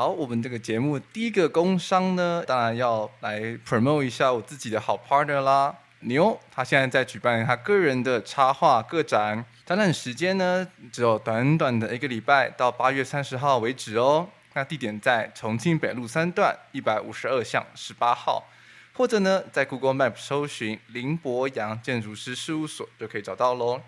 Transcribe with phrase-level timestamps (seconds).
[0.00, 5.76] 好，我们这个节目第一个工商呢，当然要来 promote 一下我自己的好 partner 啦。
[6.04, 14.26] 牛，他现在在举办他个人的插画个展，展览时间呢只有短短的一个礼拜，到八月三十号为止哦。
[14.54, 18.48] 那地点在重庆北路三段一百五十二巷十八号，
[18.94, 23.82] 或者呢在 Google Map 搜寻林博洋建筑师事务所就可以找到喽。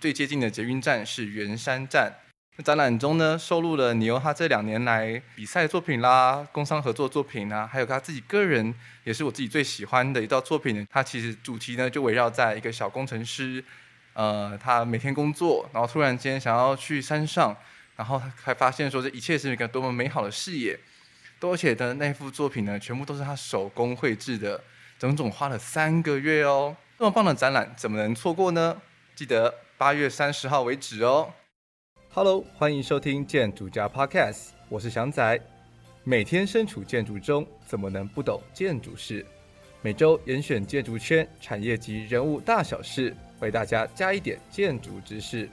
[0.00, 2.14] 最接近的捷运站是圆山站。
[2.62, 10.86] 展览中呢，收录了牛他这两年来比赛作品啦、工商合作作品啊，还有他自己个人也是我自己最喜欢的一道作品。
[10.88, 13.62] 他其实主题呢就围绕在一个小工程师，
[14.12, 17.56] 呃，他每天工作，然后突然间想要去山上，
[17.96, 20.78] 然后才发现说这一切是一个多么美好的视野。
[21.40, 24.62] 多而且的那幅作品呢，全部都是他手工绘制的，
[24.96, 26.76] 整整花了三个月哦。
[26.96, 28.80] 这么棒的展览怎么能错过呢？
[29.16, 31.32] 记得八月三十号为止哦。
[32.16, 35.40] Hello，欢迎收听建筑家 Podcast，我是祥仔。
[36.04, 39.26] 每天身处建筑中，怎么能不懂建筑事？
[39.82, 45.50] 每周严选建筑圈产业及人物大小事，为大家加一点建筑知识。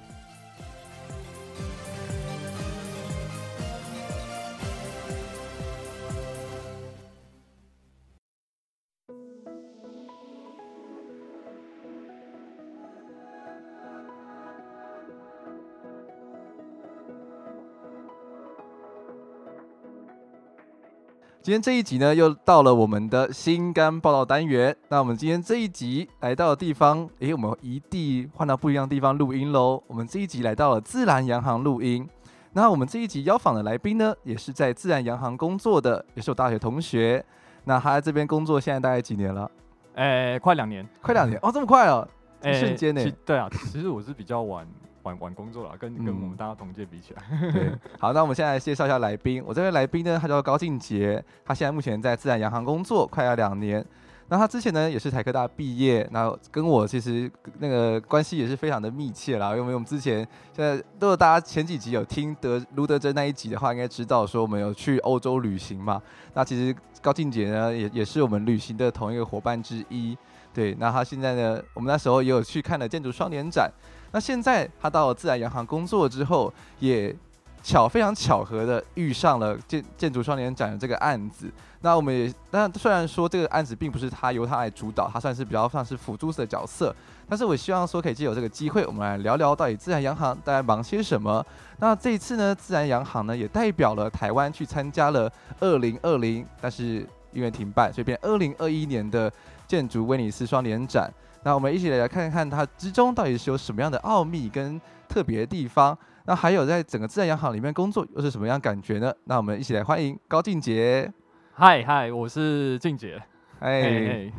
[21.44, 24.76] 今天这一集呢，又到了我们的新肝报道单元。
[24.90, 29.82] 那我们今天这一集来到的地方，诶，我们一地换到不一样的地方录音喽。
[29.88, 32.08] 我们这一集来到了自然洋行录音。
[32.54, 37.26] 那我们这一集邀访的来宾呢，也是在自然洋行工作的，也是我大学同学。
[37.64, 39.50] 那他在这边工作现在大概几年了？
[39.96, 42.08] 诶，快两年，快两年哦，这么快哦，
[42.44, 43.04] 一瞬间呢？
[43.26, 44.68] 对啊，其实我是比较晚。
[45.04, 49.44] 晚晚 工作了，跟跟我们大家同届比起来，嗯， 对，好，那我们现在介绍一下来宾。
[49.46, 53.86] 我这位来宾呢，他叫高敬杰，他现在目前在自然洋行工作，快要两年。
[54.30, 59.54] 那他之前呢，也是台科大毕业，那跟我其实那个关系也是非常的密切啦。
[59.58, 66.02] 因为我们之前现在如果大家前几集有听德卢德珍那一集的话，应该知道说我们有去欧洲旅行嘛。
[66.34, 70.18] 那其实高静杰呢，也也是我们旅行的同一个伙伴之一。
[70.54, 73.70] 对，那他现在呢，我们那时候也有去看了建筑双年展。
[74.12, 77.16] 那现在他到了自然洋行工作之后，也
[77.64, 81.50] 巧非常巧合的遇上了建建筑双年展的这个案子。
[81.84, 86.96] 那我们也，那虽然说这个案子并不是他由他来主导，他算是比较算是辅助的角色。
[87.28, 91.44] 但是我希望说可以借由这个机会，我们来聊聊到底自然洋行大概忙些什么。
[91.80, 99.32] 那这一次呢，自然洋行呢也代表了台湾去参加了二零二零，但是因为停办，所以变二零二一年的
[99.68, 101.12] 建筑威尼斯双年展。
[101.44, 105.98] 那我们一起来看看它之中到底是有什么样的奥秘跟特别的地方。
[106.26, 109.12] 那还有在整个自然洋行里面工作又是什么样感觉呢？
[109.24, 111.12] 那我们一起来欢迎高静杰。
[111.52, 113.20] 嗨嗨，我是静杰。
[113.60, 114.32] 哎、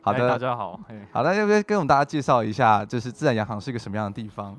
[0.00, 0.80] 好的，大家好。
[1.12, 4.58] 好的，要不要跟我们大家介绍一下，就是自然洋行是一个什么样的地方？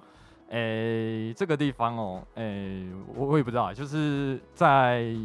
[0.51, 2.85] 哎，这个地方哦，哎，
[3.15, 5.15] 我我也不知道，就是在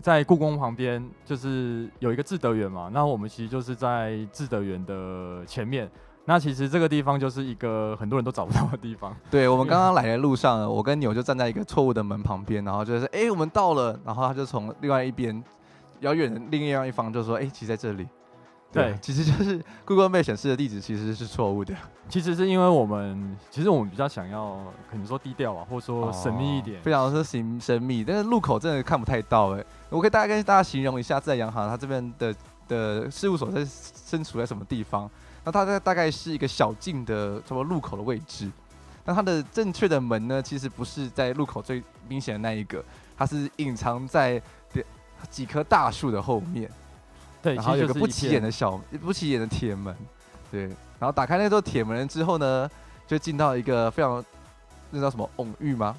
[0.00, 2.90] 在故宫旁边，就是有一个智德园嘛。
[2.92, 5.90] 那我们其实就是在智德园的前面。
[6.28, 9.16] 那其实这个地方就是一个很多人都找不到的地方。
[9.30, 15.42] 对，我们刚刚来的路上，我跟牛就站在一个错误的门旁边，然后就是哎、欸，我们到了，然后他就从另外一边
[16.00, 18.06] 遥远的另外一方就说，哎、欸，其实在这里。
[18.70, 21.74] 对，其实就是 Google Map 显示的地址其实是错误的。
[22.10, 24.58] 其实是因为我们其实我们比较想要
[24.90, 29.64] 可能说低调啊，或者说神秘一点，哦、非常的神神秘，但是路口真的看不太到哎。
[29.88, 32.34] 我可以大概跟大家形容一下，自然洋行它这边的
[32.68, 35.10] 的事务所在身处在什么地方。
[35.48, 38.50] 那它大大概是一个小径的什么路口的位置，
[39.06, 42.84] 那它的正确的门呢，其实不是在路口最明显的那一个，
[43.16, 44.40] 它是隐藏在
[45.30, 46.70] 几棵大树的后面。
[47.40, 49.96] 对，然后有个不起眼的小不起眼的铁门，
[50.50, 50.64] 对，
[50.98, 52.68] 然后打开那座铁门之后呢，
[53.06, 54.22] 就进到一个非常
[54.90, 55.96] 那叫什么翁寓吗？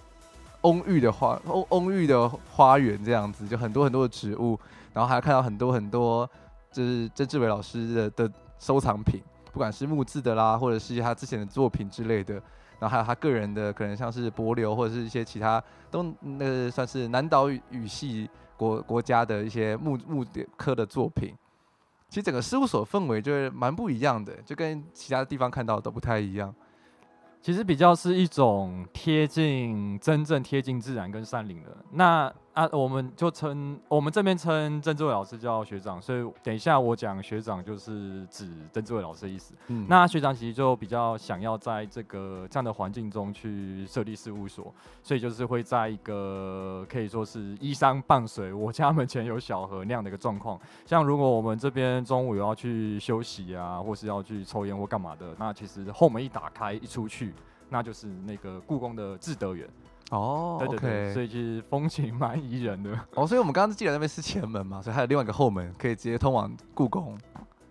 [0.62, 4.59] 翁寓的花翁翁寓的花园这样子，就很多很多的植物，
[4.94, 6.29] 然后还看到很多很多
[6.72, 9.20] 就是曾志伟老师的的收藏品。
[9.59, 12.35] 不管是木质的啦，或者是他之前的作品之类的，
[12.79, 15.61] 然后还有他个人的，可能像是柏流或者是一些其他，
[15.91, 20.26] 都那个算是南岛语系国国家的一些木木
[20.56, 21.35] 科的作品。
[22.08, 26.56] 其实整个事务所氛围就是蛮不一样的，就跟其他地方看到的都不太一样。
[27.41, 31.76] 其实比较是一种贴近真正贴近自然跟山林的。
[31.91, 39.53] 那啊，我们就称我们这边称曾志伟老师叫学长，所以等一下我讲学长就是指曾志伟老师的意思。
[39.67, 50.59] 嗯，那学长其实就比较想要在这个这样的环境中去设立事务所，所以就是会在一个可以说是依山傍水，我家门前有小河那样的一个状况。
[50.85, 57.34] 像如果我们这边中午有要去休息啊，或是要去抽烟或干嘛的，那其实后门一打开一出去，
[57.70, 59.66] 那就是那个故宫的智德园。
[60.09, 62.91] 哦，对对对.所以其实风情蛮宜人的。
[63.16, 67.17] 哦，所以我们刚刚记得那边是前门嘛，所以还有另外一个后门可以直接通往故宫。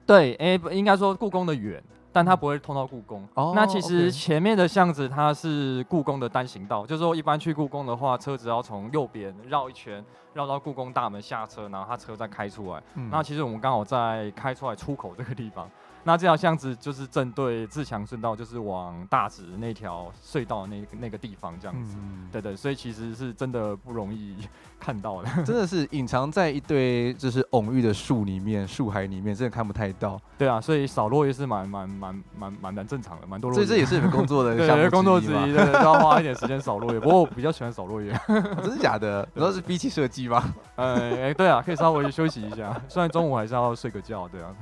[0.07, 1.83] 对，哎、欸，应该说故宫的远，
[2.13, 3.27] 但它不会通到故宫。
[3.35, 10.03] 哦，那其实前面的巷子它是故宫的单行道，就是说一般去故宫的话，车子要从右边绕一圈，
[10.33, 12.83] 绕到故宫大门下车，然后它车再开出来。
[12.95, 15.69] 嗯，那其实我们刚好在开出来出口这个地方。
[16.09, 21.97] 那这条巷子就是正对自强顺道，就是往大直那条隧道那那个地方这样子。
[21.99, 24.35] 嗯、对，对对，所以其实是真的不容易
[24.81, 30.19] 看到的， 真的是隐藏在一堆就是蓊郁的树里面、树海里面，真的看不太到。
[30.39, 33.67] 对啊，所以扫落叶是蛮蛮蛮蛮蛮蛮正常的，蛮多落叶。
[33.67, 36.99] 所以这也是你们工作的 项目对，工作之一，对，都要花一点时间扫落叶。
[36.99, 38.19] 不过我比较喜欢扫落叶，
[38.63, 39.29] 真的假的？
[39.35, 40.43] 主要是比起设计吗？
[40.77, 44.55] 哎哎，对啊，可以稍微休息一下，虽然中午还是要睡个觉，对啊。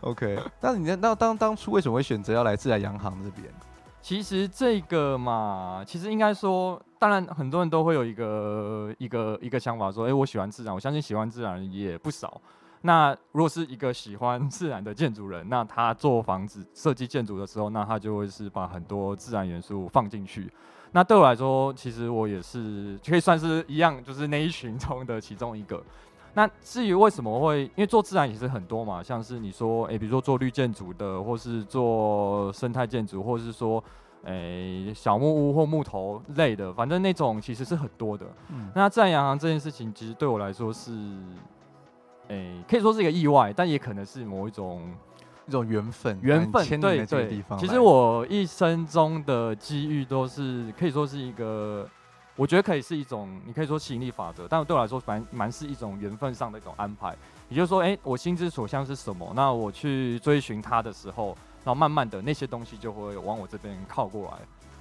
[0.00, 3.52] OK，那那你那当当初为什么会选择要来自然洋行这边？
[4.00, 12.40] 其实这个嘛，其实应该说，当然很多人都会有一个一个一个想法，说，哎，我喜欢自然，我相信喜欢自然也不少。
[12.82, 20.50] 那如果是一个喜欢自然的建筑人，那他做房子设计建筑的时候，那他就会是把很多自然元素放进去。
[20.92, 25.82] 那对我来说，其实我也是可以算是一样，就是那一群中的其中一个。
[26.32, 33.82] 那至于为什么会，因为做自然也是很多嘛，像是你说，诶、欸，比如说做绿建筑的，或是做生态建筑，或是说，
[34.24, 38.24] 诶、欸，小木屋或木头类的，反正那种其实是很多的。
[38.50, 40.92] 嗯、那自然洋行这件事情，其实对我来说是，
[42.28, 44.88] 诶、欸，可以说是一个意外，但也可能是某一种
[45.48, 46.80] 一种缘分，缘分。
[46.80, 51.88] 对对，其实我一生中的机遇都是可以说是一个。
[52.40, 57.14] 我觉得可以是一种，你可以说吸引力法则，但对我来说，蛮蛮是一种缘分上的一种安排。
[57.50, 59.30] 也就是说，哎、欸，我心之所向是什么？
[59.36, 64.38] 那我去追寻它的时候，然后慢慢的那些东西就会往我这边靠过来。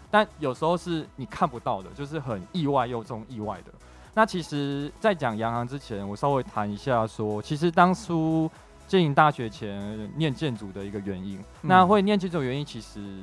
[0.10, 3.74] 但有时候是你看不到的，就是很意外又这种意外的。
[4.14, 8.50] 那其实，在讲洋行之前，我稍微谈一下说，其实当初
[8.88, 13.22] 进大学前念建筑的一个原因，嗯、那会念建筑原因其实。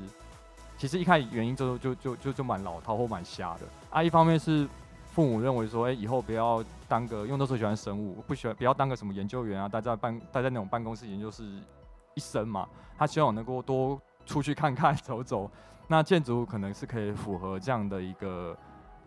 [0.78, 3.60] 其实一开始原因就就就就就蛮老套或蛮瞎的
[3.96, 4.02] 啊。
[4.02, 4.68] 一方面是
[5.12, 11.42] 父母认为说，哎，以后不要当个，因为那时候喜欢生物，不喜欢不要当个什么研究员啊，待在办待在那种办公室研究室
[12.14, 12.68] 一生嘛。
[12.98, 15.50] 他希望我能够多出去看看走走。
[15.88, 18.56] 那建筑可能是可以符合这样的一个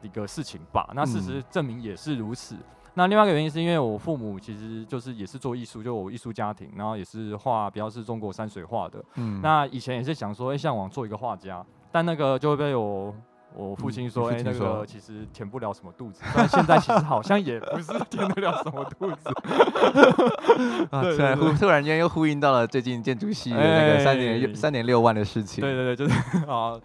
[0.01, 0.89] 一个事情吧。
[0.93, 2.55] 那事实证明也是如此。
[2.55, 2.63] 嗯
[2.95, 9.01] 那另外一个原因是因为我父母其实就是也是做艺术，就我艺术家庭，然后也是画比较是中国山水画的。
[9.15, 9.39] 嗯。
[9.41, 13.13] 那以前也是想说，哎，向往做一个画家，但那个就会被我
[13.55, 16.21] 我父亲说，哎、嗯，那个其实填不了什么肚子。
[16.35, 19.29] 但现在其实好像也不是填得了什么肚子。
[20.91, 25.61] 啊，突然突然间又呼应到了最近建筑系的那个三点三点六万的事情。
[25.61, 26.15] 对对对，就是
[26.47, 26.79] 啊。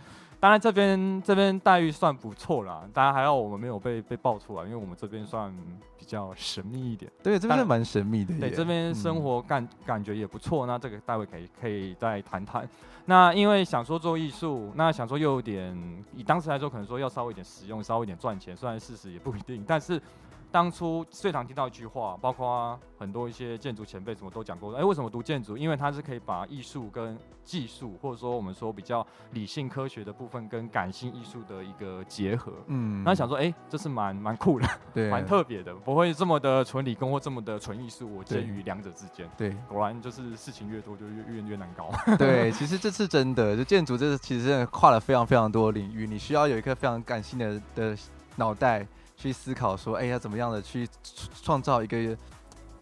[0.45, 5.51] 当然这边这边待遇算不错啦，当然还好我们没有被被爆出来，因为我们这边算
[5.97, 7.11] 比较神秘一点。
[7.23, 8.39] 对，这边是蛮神秘的。
[8.39, 10.67] 对，这边生活感、嗯、感觉也不错。
[10.67, 12.69] 那这个待会可以可以再谈谈。
[13.07, 15.75] 那因为想说做艺术，那想说又有点
[16.15, 19.99] 以当时来说，可能说要稍微一点实用，稍微一点赚钱，虽然事实也不一定，但是。
[20.55, 25.57] 当初最常听到一句话，包括很多一些建筑前辈什么都讲过，哎、欸，为什么读建筑？
[25.57, 32.53] 因为它是可以把艺术跟技术，或者说我们说比较理性科学的部分跟感性艺术的一个结合。
[32.69, 39.29] 嗯，那想说，哎、欸，这是蛮蛮酷的，对，蛮特别的，不会这么的纯理工或这么的纯艺术，我介于两者之间。
[39.37, 41.91] 对，果然就是事情越多就越越越难搞。
[42.17, 47.97] 对，其实这是真的，就建筑这是其实跨了非常非常多的领域，你需要有一颗非常感性的的
[48.37, 48.87] 脑袋。
[49.25, 50.87] 去思考说，哎、欸，要怎么样的去
[51.43, 52.17] 创造一个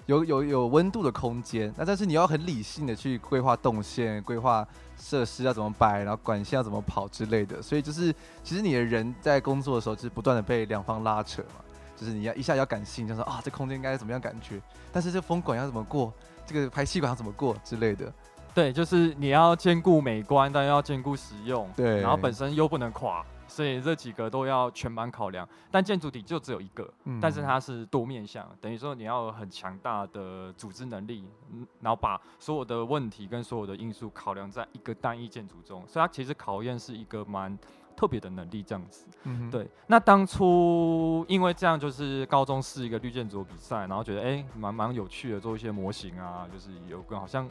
[0.07, 1.73] 有有有温度的空间？
[1.77, 4.67] 那但是你要很理性的去规划动线、规划
[4.99, 7.63] 设施要怎么摆，然后管线要怎么跑之类的。
[7.63, 11.63] 所以就是，其实你的人在工作的时候，就是不断的被两方拉扯嘛。
[11.97, 14.61] 就是你要一下要感性，就说啊，这空间应该怎么样感觉？
[14.91, 16.13] 但是这风管要怎么过？
[16.45, 18.13] 这个排气管要怎么过之类的？
[18.53, 21.71] 对，就是你要兼顾美观，但又要兼顾实用。
[21.77, 23.25] 对，然后本身又不能垮。
[23.53, 37.59] 所以这几个都要全盘考量，但建筑体就只有一个，嗯、但是它是多面向，等于说你要有很强大的组织能力，嗯，然后把所有的问题跟所有的因素考量在一个单一建筑中，所以它其实考验是一个蛮
[37.95, 39.07] 特别的能力这样子。
[39.25, 39.69] 嗯，对。
[39.87, 47.47] 那当初因为这样，就是高中是一个绿建筑比赛，然后觉得哎，蛮蛮有趣的，做一些模型啊，就是有个好像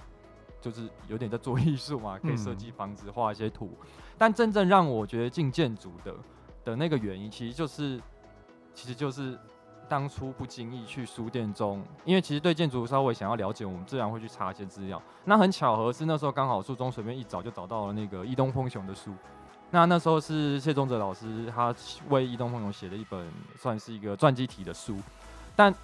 [0.59, 3.69] 就是有点在做艺术嘛，可以设计房子、画一些图。
[3.79, 3.87] 嗯、
[4.21, 6.13] 但真正让我觉得进建筑的
[6.63, 7.99] 的那个原因，其实就是
[8.75, 9.35] 其实就是。
[9.89, 15.01] 当初不经意去书店中，因为其实对建筑稍微想要了解，我们自然会去查一些资料。
[15.25, 19.11] 那很巧合是那时候刚好书中随便一找就找到了那个伊东丰雄的书。
[19.69, 21.75] 那那时候是谢宗泽老师他
[22.07, 24.95] 为伊东丰雄写的一本算是一个传记体的书。
[25.57, 25.75] 但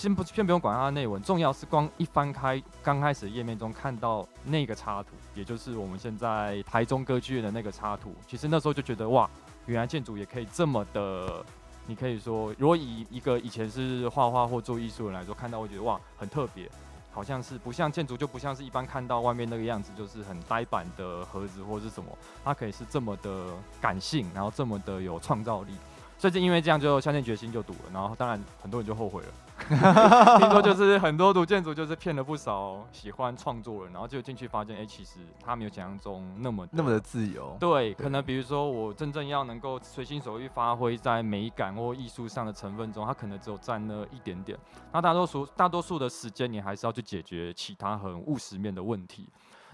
[0.00, 8.14] 先不先不用管它的内文，重要是光一翻开刚开始页面中看到那个插图，也就是我们现在台中歌剧院的那个插图。
[8.26, 9.28] 其实那时候就觉得哇，
[9.66, 11.44] 原来建筑也可以这么的。
[11.86, 16.66] 你可以说，如果以一个以前是画画或做艺术人来说，看到会觉得哇，很特别，
[17.12, 22.08] 好像是不像建筑，就不像是一般看到外面那个样子，就是很呆板的盒子或是什么，
[22.42, 23.48] 它可以是这么的
[23.82, 25.74] 感性，然后这么的有创造力。
[26.16, 29.28] 所以就因为这样，就下定决心就读了，然后当然很多人就后悔了。
[30.38, 37.56] 听说就是很多读建筑就是骗了不少喜欢创作人，然后就进去发现，哎、欸，其实他没有想象中那么那么的自由。
[37.60, 44.58] 对，可能比如说我真正要能够随心所欲发挥在美感或艺术上的成分中，他可能只有占了一点点。
[44.92, 49.28] 那大多数大多数的时间，你还是要去解决其他很务实面的问题。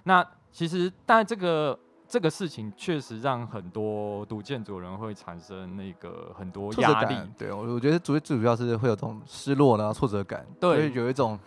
[0.04, 0.22] 那
[0.52, 1.78] 其实，但这个。
[2.08, 7.16] 这个事情确实让很多读建筑人会产生那个很多压力。
[7.36, 11.38] 对，我我觉得主最主要是会有这种失落然后挫折感，对，有一种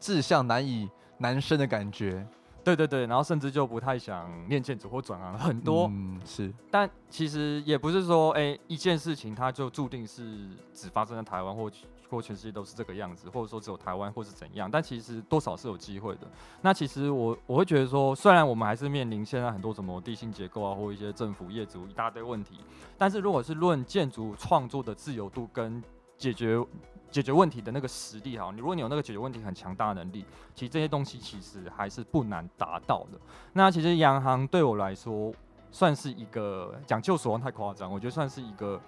[0.00, 2.26] 志向难以难伸的感觉。
[2.64, 5.86] 对对对，然后甚至就不太想念建筑或转行很多。
[5.86, 6.52] 嗯，是。
[6.70, 11.70] 但其实也不是说，哎，一件事情它就注定是只发生在台湾或。
[12.10, 16.26] 或全世界都是这个样子，或者说只有台湾或是怎样，但其实多少是有机会的。
[16.62, 22.58] 那其实我我会觉得说，虽然我们还是面临现在很多什么地心结构啊，或一些政府业主一大堆问题，
[22.96, 25.82] 但是如果是论建筑创作的自由度跟
[26.16, 26.64] 解决
[27.10, 30.24] 解决问题的那个实力哈，你如果你有那个解决问题很强大的能力，
[30.54, 33.18] 其实这些东西其实还是不难达到的。
[33.52, 35.32] 那其实洋行对我来说
[35.70, 38.80] 算是一个讲救死太夸张，我觉得算是一个。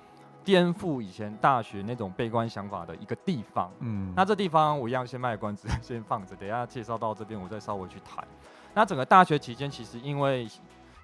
[0.51, 8.27] 颠覆以前大学那种悲观想法的一个地方，嗯，那这地方我一样先卖关子，先放着，等一下介绍到这边我再稍微去谈。
[8.75, 10.49] 那整个大学期间，其实因为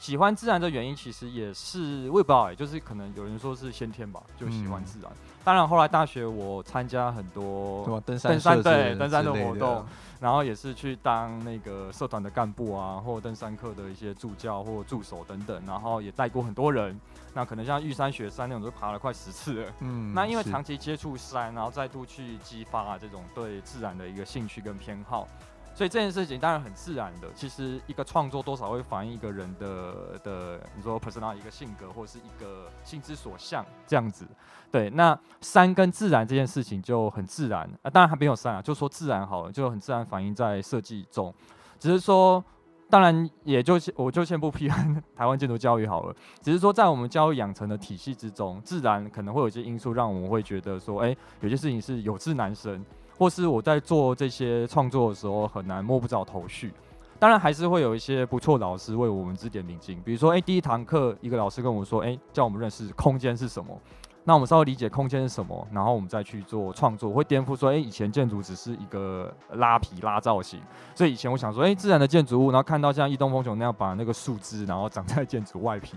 [0.00, 5.08] 喜欢自然的原因，其实也是我也不知道，就是可能有人说是先天吧，就喜欢自然。
[5.12, 9.86] 嗯、当然后来大学我参加很多登山、登山对登山的活动。
[10.18, 16.98] 然后也是去当那个社团的干部啊，或登山课的一些助教或助手等等，然后也带过很多人。
[17.36, 19.72] 那可能像玉山、雪山那种，都爬了快十次了。
[19.80, 25.28] 嗯， 那因为长期接触山，然后再度去激发这种对自然的一个兴趣跟偏好。
[25.74, 34.26] 所以这件事情当然很自然的，其实一个创作多少会反映一个人的的，你说 personal 一个性格或是一个心之所向这样子。
[34.72, 41.34] 对，那山跟自然这件事情就很自然啊，当然还没有山啊，就说自然好了，就很自然反映在设计中。
[41.78, 42.42] 只是说，
[42.88, 52.84] 当然也就我就先不批判 台湾建筑教育好了，只是说在我们教育养成的体系之中，自然可能会有一些因素让我们会觉得说，哎，有些事情是有志难伸。
[53.18, 56.70] 或是我在做这些创作的时候很难摸不着头绪，
[57.18, 59.98] 当然还是会有一些不错老师为我们指点迷津。
[60.04, 63.80] 比如说，哎，第一堂课一个老师跟我说，哎，叫我们认识空间是什么。
[64.28, 70.60] 那我们稍微理解空间是什么，然后我们再去做创作，会颠覆说，哎，以前建筑只是一个拉皮拉造型。
[70.96, 75.96] 所以以前我想说，哎，自然的建筑物，然后看到像伊东丰雄那样把那个树枝，然后长在建筑外皮，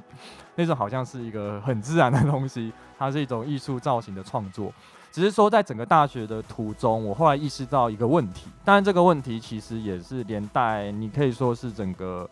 [0.53, 4.71] 那种好像是一个很自然的东西，它是一种艺术造型的创作。
[5.11, 8.47] 只是说，在整个大学的途中，我后来意识到一个问题。
[8.63, 12.29] 当然，这个问题其实也是连带，你可以说是整个，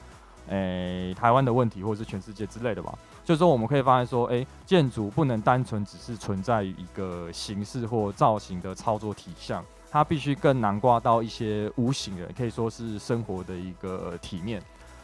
[0.49, 2.93] 诶、台湾的问题，或者是全世界之类的吧。
[3.27, 14.63] 就是说，我们可以发现说，诶、建筑不能单纯只是存在于一个形式或造型的操作体象，它必须更囊括到一些无形的，可以说是生活的一个体面。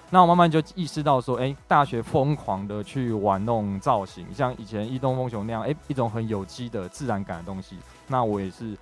[0.10, 7.76] 那我慢慢就意识到说，哎、大学疯狂的去玩弄造型，像以前伊东风雄那样，哎、一种很有机的自然感的东西。
[8.08, 8.78] 那我也是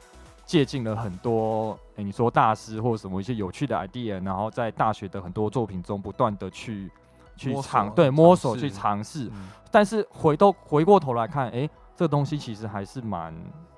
[0.45, 6.91] 借鉴了很多，哎、你说大师或什么一些有趣的 idea，然后在大学的很多作品中不断的去
[7.41, 9.25] 去尝，对，摸索去尝试。
[9.33, 13.33] 嗯、但是回头回过头来看，哎、欸，这东西其实还是蛮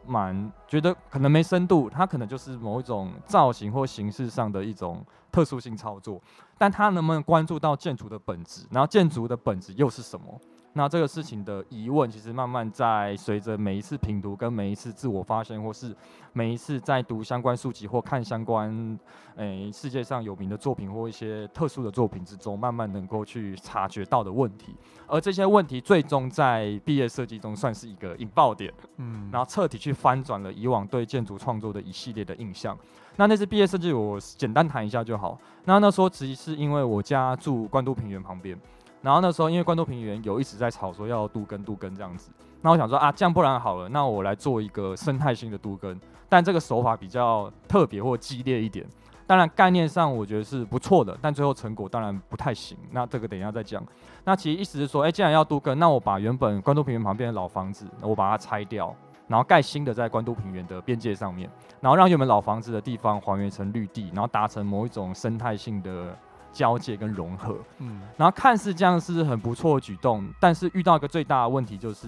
[0.06, 6.22] 蛮觉得可能没深度，它可能就是某一种造型或形式上的一种特殊性操作。
[6.58, 8.66] 但它能不能关注到建筑的本质？
[8.70, 10.26] 然后建筑的本质又是什么？
[10.76, 15.96] 那这个事情的疑问，其实慢慢在随着每一次品读跟每一次自我发现，或是
[16.34, 19.00] 每一次在读相关书籍或看相关
[19.36, 24.76] 诶、欸、世界上有名的作品或一些特殊的作品之中，慢慢能够去察觉到的问题。
[25.06, 32.76] 而这些问题最终在毕业设计中算是一个引爆点，嗯，然后彻底去翻转了以往对建筑创作的一系列的印象。
[33.18, 35.38] 那那次毕业设计，我简单谈一下就好。
[35.66, 38.60] 那那时候其实是因为我家住关渡平原旁边。
[39.04, 42.32] 然后那时候，因为关渡平原有一直在吵说要都更都更这样子，
[42.62, 48.86] 那我想说啊，这样不然好了，那我来做一个生态性的都更，但这个手法比较特别或激烈一点。
[49.28, 52.78] 当然概念上我觉得是不错的，但最后成果当然不太行。
[52.92, 53.84] 那这个等一下再讲。
[54.24, 58.96] 那其实意思是说，哎，既然要都更，那我把原本关渡平原旁边的老房子，我把它拆掉，
[59.28, 61.50] 然后盖新的在关渡平原的边界上面，
[61.82, 66.18] 然后让原本老房子的地方还原成绿地，然后达成某一种生态性的。
[66.54, 72.08] 交界跟融合，嗯，然后看似这样是很不错的举动，但是遇到一个最大的问题就是，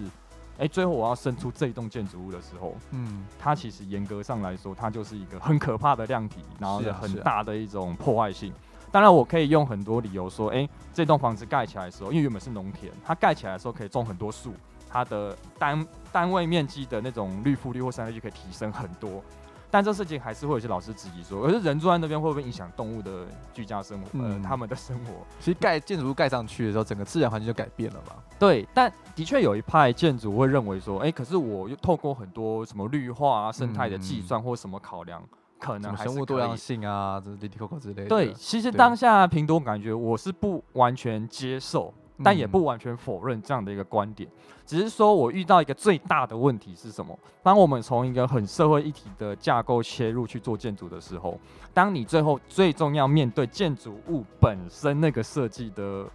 [0.60, 8.54] 哎，最后我要伸出这栋建筑物的时候，嗯，它其实严格上来说，它就是一个很可怕的量体，然后很大的一种破坏性。
[8.92, 14.54] 当然，我可以用很多理由说，哎，这栋房子盖起来的时候，因为原本是农田，它盖起来的时候可以种很多树，
[14.88, 19.22] 它的单单位面积的那种绿覆率或生态就可以提升很多。
[19.76, 24.08] 但这事情还是会有些老师质疑说，可是人住在那边会不会影响动物的居家生活？
[24.14, 25.12] 嗯，他们的生活。
[25.42, 28.14] 其实盖建筑物盖上去的时候，整个自然环境就改变了嘛。
[28.40, 38.08] 对，但的确有一派建筑会认为说，哎、欸，可是我又透过很多什么绿化啊、生态的计算或什么考量，嗯、可能还是生物多样性啊，这滴滴扣扣之类的。
[38.08, 41.94] 对，其实当下平多感觉我是不完全接受。
[42.24, 44.30] 但也不完全否认这样的一个观点，
[44.66, 47.18] 只是说我遇到一个最大的问题是什么？
[47.44, 51.40] 当我们从一个很社会一体的架构切入去做建筑的时候，
[51.74, 56.06] 当你最后最重要面对建筑物本身那个设计的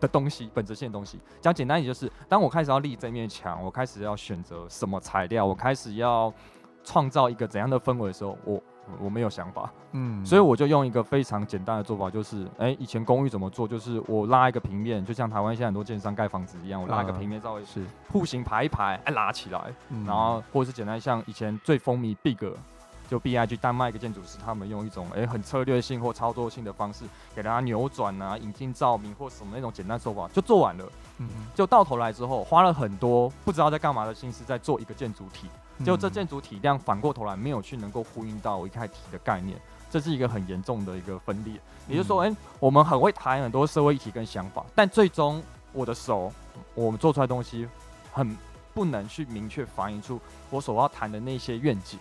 [0.00, 6.32] 的东西，本质性的东西，讲简单一点就是，当我开始要立这面墙，我开始要选择什么材料，我开始要
[6.82, 8.60] 创造一个怎样的氛围的时候，我。
[9.00, 13.66] 我没有想法，嗯， 所以我就用一个非常简单的做法，就是，哎、欸，以前公寓怎么做？
[13.66, 22.38] 就是我拉一个平面，就像台湾现在很多建商盖房子一样，我拉一个平面，稍微是户型排一排，哎，拉起来，嗯、然后或者是简单像以前最风靡 Big，
[23.08, 30.84] 就 B I G 丹麦一个建筑师，他们用一种哎、欸、很策略性或操作性的方式，给大家扭转啊，引进照明或什么那种简单手法就做完了，
[31.18, 35.48] 嗯，就到头来之后花了很多不知道在干嘛的心思在做一个建筑体。
[35.82, 39.58] 就这建筑体量反过头来没有去能够呼应到我一开始提的概念，
[39.90, 41.54] 这是一个很严重的一个分裂。
[41.88, 46.30] 也就是说，哎，我们很会谈很多社会议题跟想法，但最终我的手，
[46.74, 47.66] 我们做出来的东西，
[48.12, 48.36] 很
[48.72, 51.98] 不能去明确反映出我所要谈的那些愿景。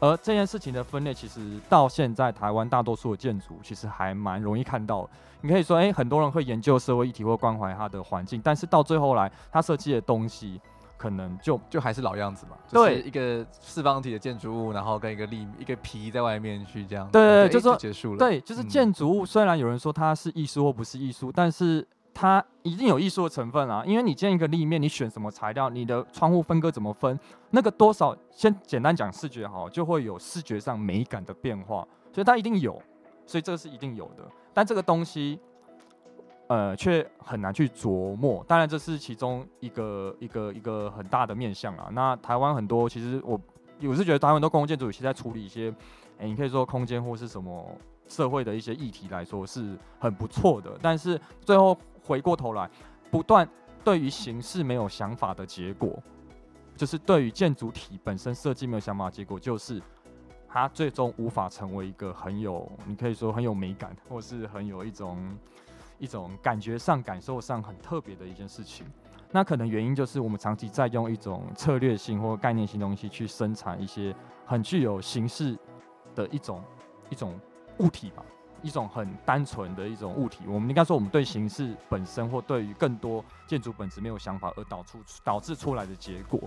[0.00, 5.08] 而这件事情的分裂，其实到现在台湾大多数的建筑其实还蛮容易看到。
[5.40, 10.60] 你可以说，哎，很多人会研究社会议题或关怀它的环境，但是到最后来，他设计的东西。
[10.98, 18.18] 可能就就还是老样子嘛，对，一个四方体的建筑物，然后跟一个立一个皮在外面去这样，对对对，就说结束了。
[18.18, 23.84] 对，就是建筑物，虽然有人说它是艺术或不是艺术，但是它一定有艺术的成分啊。
[23.86, 27.16] 因为你建一个立面，你选什么材料，你的窗户分割怎么分，
[27.50, 32.82] 那个多少，先简单讲视觉好，就会有视觉上美感的变化，所以它一定有，
[33.24, 34.24] 所以这个是一定有的。
[34.52, 35.40] 但这个东西。
[36.48, 38.42] 呃，却很难去琢磨。
[38.48, 41.90] 当然，这是其中一个一个一个很大的面向啊。
[41.92, 43.38] 那台湾很多，其实我
[43.82, 45.70] 我是觉得台湾很多公共建筑其实在处理一些，
[46.18, 47.70] 哎、你可以说空间或是什么
[48.06, 50.70] 社会的一些议题来说是很不错的。
[50.80, 52.68] 但是最后回过头来，
[53.10, 53.46] 不断
[53.84, 56.02] 对于形式没有想法的结果，
[56.74, 59.82] 就是对于建筑体本身设计没有想法的结果，就是
[60.48, 65.36] 它最终无法成为一个很有，你可以说很有美感，或是很有一种。
[65.98, 68.86] 一种感觉上、感受上很特别的一件事情，
[69.30, 74.14] 那可能原因就是我们长期在用一种策略性或概念性东西去生产一些
[74.46, 75.58] 很具有形式
[76.14, 76.62] 的一种
[77.10, 77.38] 一种
[77.78, 78.22] 物体吧，
[78.62, 80.44] 一种很单纯的一种物体。
[80.46, 86.40] 我们应该说，我们对形式本身或对于更多建筑本质没有想法，而导出导致出来的结果。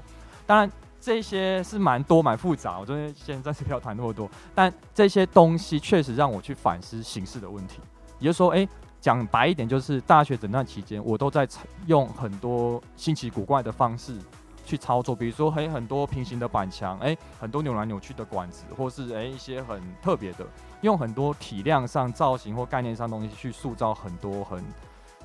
[0.47, 4.29] 当然，这些是蛮多蛮复杂，我这边现在暂时不要谈那么多。
[4.55, 7.79] 但这些东西确实让我去反思形式的问题，
[8.19, 8.67] 也就是说，哎、
[9.01, 11.47] 讲白一点，就是大学整段期间，我都在
[11.87, 14.15] 用很多新奇古怪的方式
[14.63, 20.45] 去操作，比如说嘿很多平行的板墙，哎，很多扭来扭去的管子，或是哎一些很特别的，
[20.81, 24.63] 用很多体量上、造型或概念上东西去塑造很多很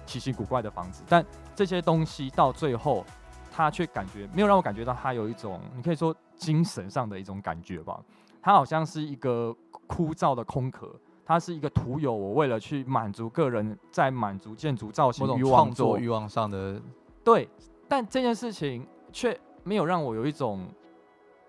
[0.06, 1.02] 奇形古怪的房子。
[1.06, 1.22] 但
[1.54, 3.04] 这些东西到最后，
[3.52, 8.00] 它却感觉没有让我感觉到它有一种，你可以说精神上的一种感觉吧。
[8.40, 9.54] 它好像是一个
[9.86, 10.98] 枯燥的空壳。
[11.26, 16.80] 它是一个徒有我为了去满足个人在满足建筑造型欲望、创作欲望上的
[17.24, 17.48] 对，
[17.88, 20.66] 但这件事情却没有让我有一种，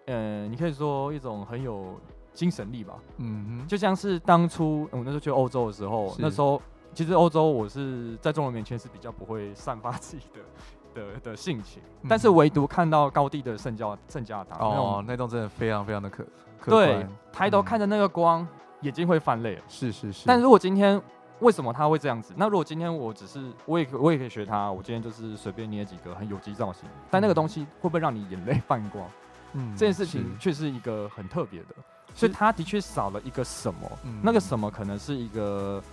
[0.08, 1.96] 呃，你可以说一种很有
[2.34, 2.96] 精神力吧。
[3.18, 6.60] 嗯哼，就像是当初我那时候去欧洲的时候，那时候
[6.94, 10.42] 其实欧洲我是在中国面前是比较不会散发自己的。
[10.98, 16.26] 的的性情，但是唯独看到高地的圣教圣家堂哦，那栋真的非常非常的可，
[16.60, 18.48] 可对，抬头看着那个光，嗯、
[18.82, 19.62] 眼睛会泛泪。
[19.68, 20.24] 是是是。
[20.26, 21.02] 但如果今天
[21.40, 22.34] 为什么他会这样子？
[22.38, 29.06] 那如果今天我只是我也我也可以学他，我今天就是随便捏几个很有机造型，但那个东西会不会让你眼泪泛光？
[29.54, 31.76] 嗯，这件事情却是一个很特别的，
[32.16, 35.84] 所以他的确少了一个什么，嗯、那个什么可能是一个。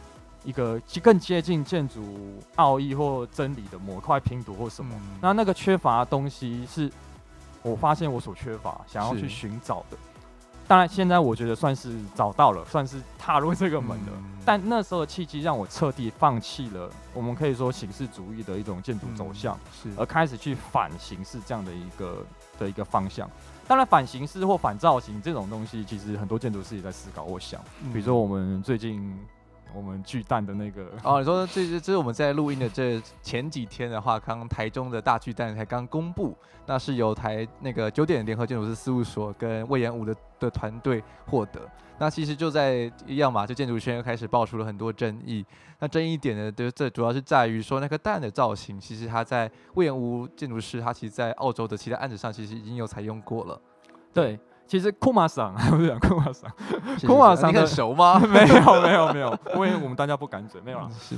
[0.44, 6.92] 一个更接近建筑奥义或真理的模块拼图或什么，嗯、那那个缺乏的东西是，
[7.62, 9.96] 我发现我所缺乏，想要去寻找的。
[10.64, 14.12] 是当然，现在我觉得算是找到了，算是踏入这个门了。
[14.16, 22.26] 嗯、但那时候的契机让我彻底放弃了，我们可以说形式主义的一种建筑走向，嗯、是而开始去反形式这样的一个
[22.58, 23.30] 的一个方向。
[23.68, 27.24] 当然，反形式或反造型这种东西，其实很多建筑师也在思考。
[27.24, 27.60] 我想，
[27.92, 29.14] 比如说我们最近。
[29.72, 41.60] 我们巨蛋的那个哦，你说这这这是我们在录音的这前几天的话，刚台中的大巨蛋才刚公布，那是由台那个九点联合建筑师事务所跟魏延武的的团队获得。
[41.98, 45.44] 那其实就在一样嘛，就建筑圈又开始爆出了很多争议。
[45.78, 53.60] 那争议点呢，就这主要是在于说那个蛋的造型，其实它在魏延武建筑师他其实在澳洲的其他案子上其实已经有采用过了。
[54.12, 54.38] 对。
[54.66, 56.50] 其实库马桑， 不是讲库马桑，
[57.06, 58.18] 库马桑很熟吗？
[58.18, 60.88] 没有没有没有，因为我们大家不敢嘴，没有啦。
[60.98, 61.16] 是，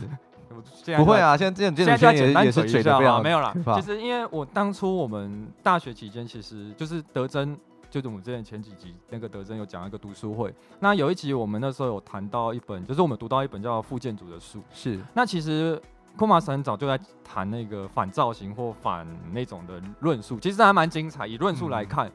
[0.96, 3.54] 不会啊，现在这种现在也也是嘴的非常没有啦。
[3.76, 7.56] 其实因为我当初我们大学期间，其实就是德珍，
[7.88, 10.52] 就是我们之前前几集那个德珍有讲一个读书会。
[10.80, 14.60] 那有一集我们那时候有谈到一本，就是我们读到一本叫《副建筑》的书。
[14.72, 14.98] 是。
[15.14, 15.80] 那其实
[16.16, 21.26] 库马桑早就在谈那个反造型或反那种的论述，其实还蛮精彩。
[21.26, 22.08] 以论述来看。
[22.08, 22.12] 嗯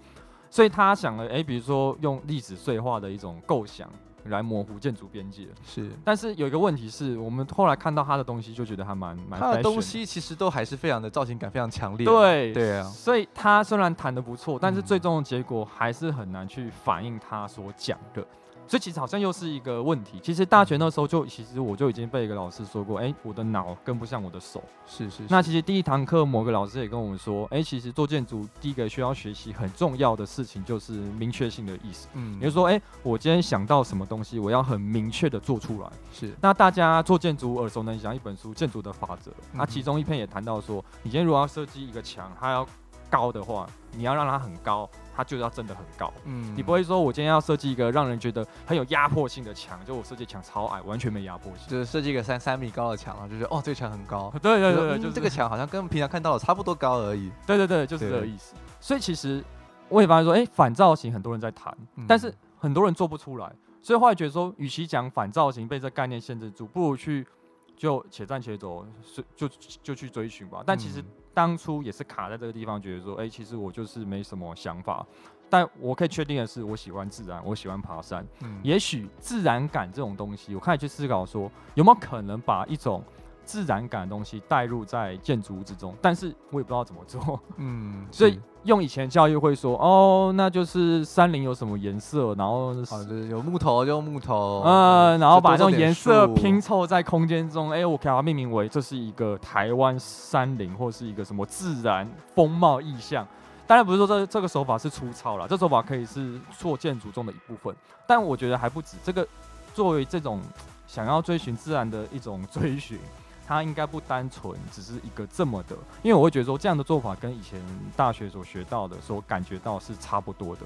[0.51, 3.89] 所以他想了，哎、欸，比如说用历史碎化的一种构想
[4.25, 5.89] 来模糊建筑边界，是。
[6.03, 9.39] 但是有一个问题是，我们后来看到他的东西，就觉得还蛮蛮。
[9.39, 12.05] 他的东西其实都还是非常的造型感非常强烈。
[12.05, 12.83] 对对啊。
[12.83, 18.27] 所以他虽然谈的不错，但是最终的结果还是很难去反映他所讲的。
[18.71, 20.17] 所以其实好像又是一个问题。
[20.23, 24.63] 其实大学那时候就，其实我就已经被一个老师说过，哎、欸，我的脑跟不上我的手。
[24.87, 25.23] 是是，是。
[25.27, 32.07] 那其实第一堂课，某个老师也跟我们说，哎、欸，其实做建筑第一个需要学习很重要的事情就是明确性的意思。
[32.13, 32.35] 嗯。
[32.35, 35.89] 也就是说，哎、欸，我今天想到什么东西，我要很明确的做出来。
[36.13, 36.33] 是。
[36.39, 42.65] 那大家做建筑耳熟能详一本书《建筑的法则》，那其中一篇也谈到说，你今天如果要设计一个墙，它要
[43.11, 44.89] 高的话，你要让它很高。
[45.13, 58.55] 它就要真的很高，嗯，你不会说我今天要设计一个让人觉得很有压迫性的墙，就我设计墙超矮，完全没压迫性，就是设计一个三三米高的墙然后，就是哦，这个墙很高， 对对对，就是这个墙好像跟平常看到的差不多高而已，对对对，就是这个意思。
[58.79, 59.43] 所以其实
[59.89, 67.27] 我也发现说，哎，反造型很多人在谈，但是很多人做不出来，所以后来觉得说，与其讲反造型被这概念限制住，不如去
[67.75, 68.87] 就且战且走，
[69.35, 70.63] 就就就去追寻吧。
[70.65, 71.03] 但其实。
[71.33, 75.05] 当初也是卡在这个地方，觉得说，哎、欸，其实我就是没什么想法，
[75.49, 78.25] 但我可以确定的是，我喜欢自然，我喜欢爬山。
[78.41, 83.03] 嗯，也许自然感这种东西，我开始去思考说，有没有可能把一种
[83.51, 85.93] 自然感的东西带入在建筑物之中？
[86.01, 87.37] 但是我也不知道怎么做。
[87.57, 88.39] 嗯，所以。
[88.63, 103.25] 用以前教育会说哦，那就是山林有什么颜色，然后好的有木头就用木头，嗯，然后把这种颜色拼凑在空间中，哎、欸，我给它命名为这是一个台湾山林或是一个什么自然风貌意象。
[103.65, 109.27] 当然不是说这这个手法是粗糙了，这手法可以是做建筑中的一部分，但我觉得还不止这个，
[109.73, 110.39] 作为这种
[110.85, 112.99] 想要追寻自然的一种追寻。
[113.47, 117.61] 它应该不单纯只是一个这么的，因为我会觉得说这样的做法跟以前
[117.97, 120.61] 大学所学到的、所感觉到是差不多的，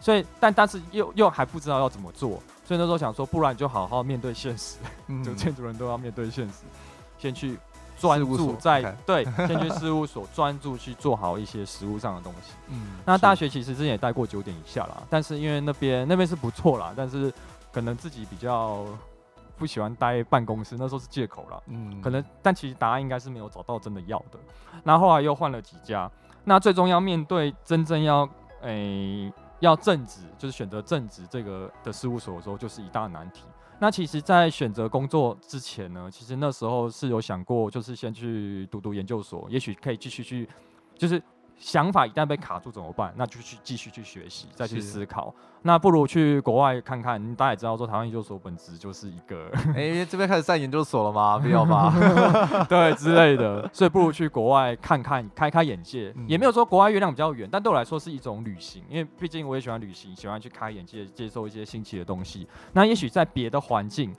[0.00, 6.64] 所以但但是又又还不知道要怎么做，所以那时候想说，不然就好好面对现实，嗯、就建筑人都要面对现实，
[7.18, 7.58] 先去
[7.98, 12.52] 专注在对，先去事务所专注去做好一些实物上的东西。
[12.68, 17.30] 嗯，那大学其实之前也待过九点以下啦，但是因为那边那边是不错啦，但是
[17.70, 18.86] 可能自己比较。
[19.56, 21.62] 不喜欢待办公室，那时候是借口了。
[21.66, 24.38] 嗯，可能，但其实答案应该是没有找到真的要的。
[24.82, 26.10] 那后，来又换了几家，
[26.44, 28.28] 那最终要面对真正要
[28.62, 33.44] 诶、欸、要正职，就是选择正职这个的事务所的时候，就是一大难题。
[33.78, 40.48] 那其实，在选择工作之前呢，其实那时候是有想过，就是先去读读研究所，也许可以继续去，
[40.96, 41.20] 就是
[41.62, 43.14] 想法一旦被卡住怎么办？
[43.16, 45.32] 那就去继续去学习，再去思考。
[45.62, 47.22] 那不如去国外看看。
[47.36, 51.38] 大家也知道说，台湾研究所本质就是一个，哎、欸，这边开始上研究所了吗？
[51.38, 51.94] 不要吧，
[52.68, 53.70] 对之类的。
[53.72, 56.12] 所以不如去国外看看，开开眼界。
[56.16, 62.48] 嗯、也没有说国外月亮比较圆，但对我来说是一种旅行，因为毕竟我也喜欢旅行，喜欢去开眼界，接受一些新奇的东西。
[62.72, 64.12] 那也许在别的环境，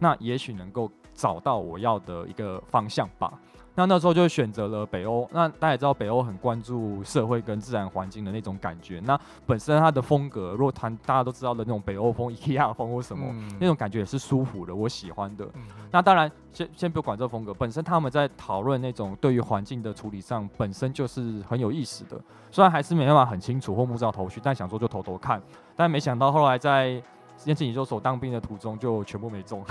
[0.00, 3.32] 那也许能够找到我要的一个方向吧。
[3.78, 5.28] 那那时候就选择了北欧。
[5.32, 9.00] 那大家也知道，北欧很关注社会跟自然环境的那种感觉。
[9.04, 15.44] 那本身它的风格，如果谈大家都知道的那种北欧风、 IKEA 风或什么、嗯、那种感觉也是舒服的，我喜欢的。
[15.54, 15.62] 嗯、
[15.92, 22.20] 那当然，先先不管这个风格，本身他们在讨论那种对于环境的处理上，本身就是很有意思的。
[22.50, 25.40] 虽然还是没办法很清楚或摸不着头绪，但想说就偷偷看。
[25.76, 27.00] 但没想到后来在
[27.38, 29.64] 先进研究所当兵的途中就全部没中，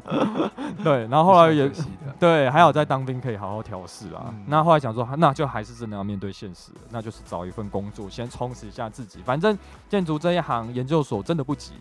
[0.84, 1.70] 对，然后后来也
[2.18, 4.26] 对，还好在当兵可以好好调试啊。
[4.28, 9.20] 嗯、那后来想说，那就还是真的要面对现实，那就是找一份工作，先充实一下自己。
[9.24, 11.72] 反正建筑这一行研究所真的不急。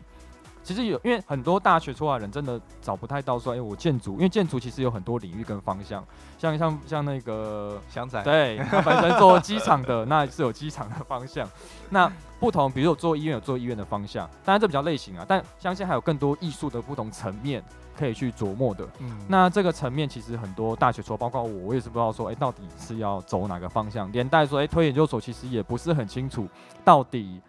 [0.61, 6.03] 其实有，因为很多大学出来的人真的找不太到说，哎、欸，我建筑，因为建筑其实有很多领域跟方向，
[6.37, 11.47] 像像像那个 祥仔，对，他本身做机场的，那是有机场的方向。
[11.89, 17.63] 那不同，比如说做医院有做医院的方向，当然这比较类型啊，但相信还有更多艺术的不同层面
[17.97, 18.87] 可以去琢磨的。
[18.99, 26.47] 嗯，那这个层面其实很多大学说，包括我，我也是不知道说，哎、欸，到底是要走哪个方向，连带说，哎、欸，推研究所其实也不是很清楚
[26.85, 27.41] 到底。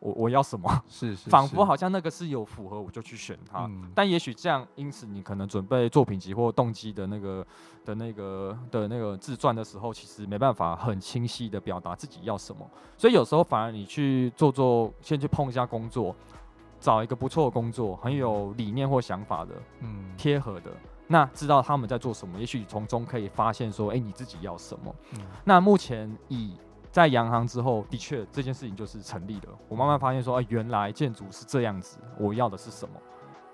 [0.00, 0.70] 我我要什么？
[0.88, 3.66] 是是，仿佛好像那个是有符合，我就去选它。
[3.66, 7.46] 嗯、但也许这样，因此你可能准备作品集或动机的那个
[7.84, 12.68] 的那个的那个自传的时候，其实没办法很清晰的表达自己要什么。
[12.96, 16.14] 所以有时候反而你去做做，先去碰一下工作，
[16.78, 20.70] 找一个不错的工作，很有理念或想法的，嗯，贴合的，
[21.08, 24.94] 那知道他们在做什么，也许从中可以发现说，哎、欸，你自己要什么。
[25.14, 26.54] 嗯、那目前以
[26.98, 29.56] 在洋行之后，的确这件事情就是成立了。
[29.68, 31.98] 我慢慢发现说，哎，原来建筑是这样子。
[32.18, 32.94] 我要的是什么？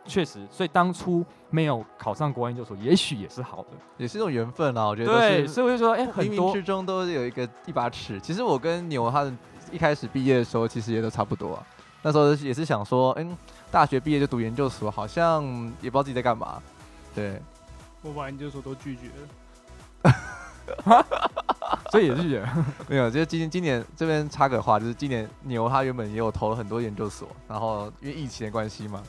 [0.06, 4.86] 确实，所以当初没有考上国外研究所，也许也是好的，也是一种缘分啊。
[4.86, 8.18] 我觉得对，所以我就说，哎，冥冥之中都有一个一把尺。
[8.20, 9.30] 其实我跟牛他
[9.70, 11.66] 一开始毕业的时候，其实也都差不多啊。
[12.02, 13.36] 那时候也是想说，嗯，
[13.70, 15.44] 大学毕业就读研究所，好像
[15.80, 16.62] 也不知道自己在干嘛。
[17.14, 17.40] 对，
[18.02, 20.14] 我把研究所都拒绝了。
[21.90, 22.44] 所以也是也
[22.88, 29.02] 没有，就是今年今年这边插个话，就是今年牛他原本也有投了很多研究所，然后因为疫情的关系嘛，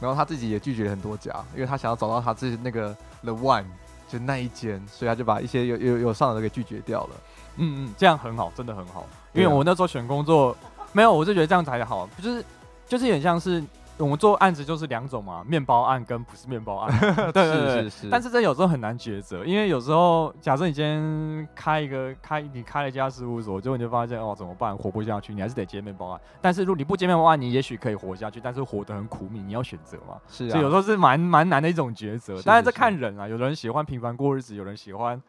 [0.00, 3.64] 然后他自己也拒绝了很多家，因为他想要找到他自己那个 the one
[4.08, 7.10] 就那一间，所以他就把一些有有有上的给拒绝掉了。
[7.56, 10.56] 嗯嗯，这样很好，真的很好，因为我那时候选工作
[10.92, 12.44] 没有，我就觉得这样才好，就是
[12.86, 13.62] 就是有点像是。
[13.98, 16.98] 我们做案子就是两种嘛，面包案跟不是面包案。
[17.32, 18.08] 对对对，是是是。
[18.10, 26.20] 但是这有时候很难抉择，因为有时候假设你今天开一个开你开了一家事务所，结果你就发现哦怎么办，活不下去，你还是得接面包案。
[26.40, 30.16] 但是如果你不接面包案，你也许可以活下去，但是活得很苦命，你要选择嘛。
[30.28, 30.50] 是啊。
[30.50, 32.40] 所以有时候是蛮蛮难的一种抉择。
[32.42, 35.20] 当然这看人啊，有人喜欢平凡过日子，有人喜欢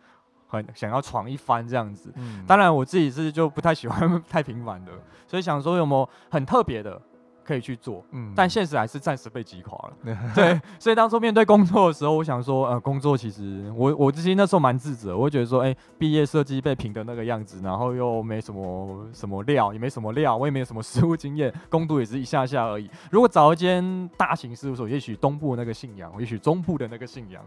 [0.47, 2.11] 很想要闯一番这样子。
[2.15, 2.43] 嗯。
[2.45, 4.91] 当然我自己是就不太喜欢 太平凡的，
[5.25, 7.01] 所以想说有没有很特别的。
[7.47, 9.93] 可以去做，嗯，但现实还是暂时被击垮了。
[10.03, 22.89] 嗯、对，所以当初面对工作的时候，我想说，呃，工作其实我我自己那时候蛮自责，我会觉得说，哎、欸，毕业设计被评的那个样子，然后又没什么什么料，也没什么料，我也没有什么实务经验，工读也是一下下而已。
[23.09, 27.41] 如果找一间大型事务所，也许东部的那个信仰，也许中部的那个信仰，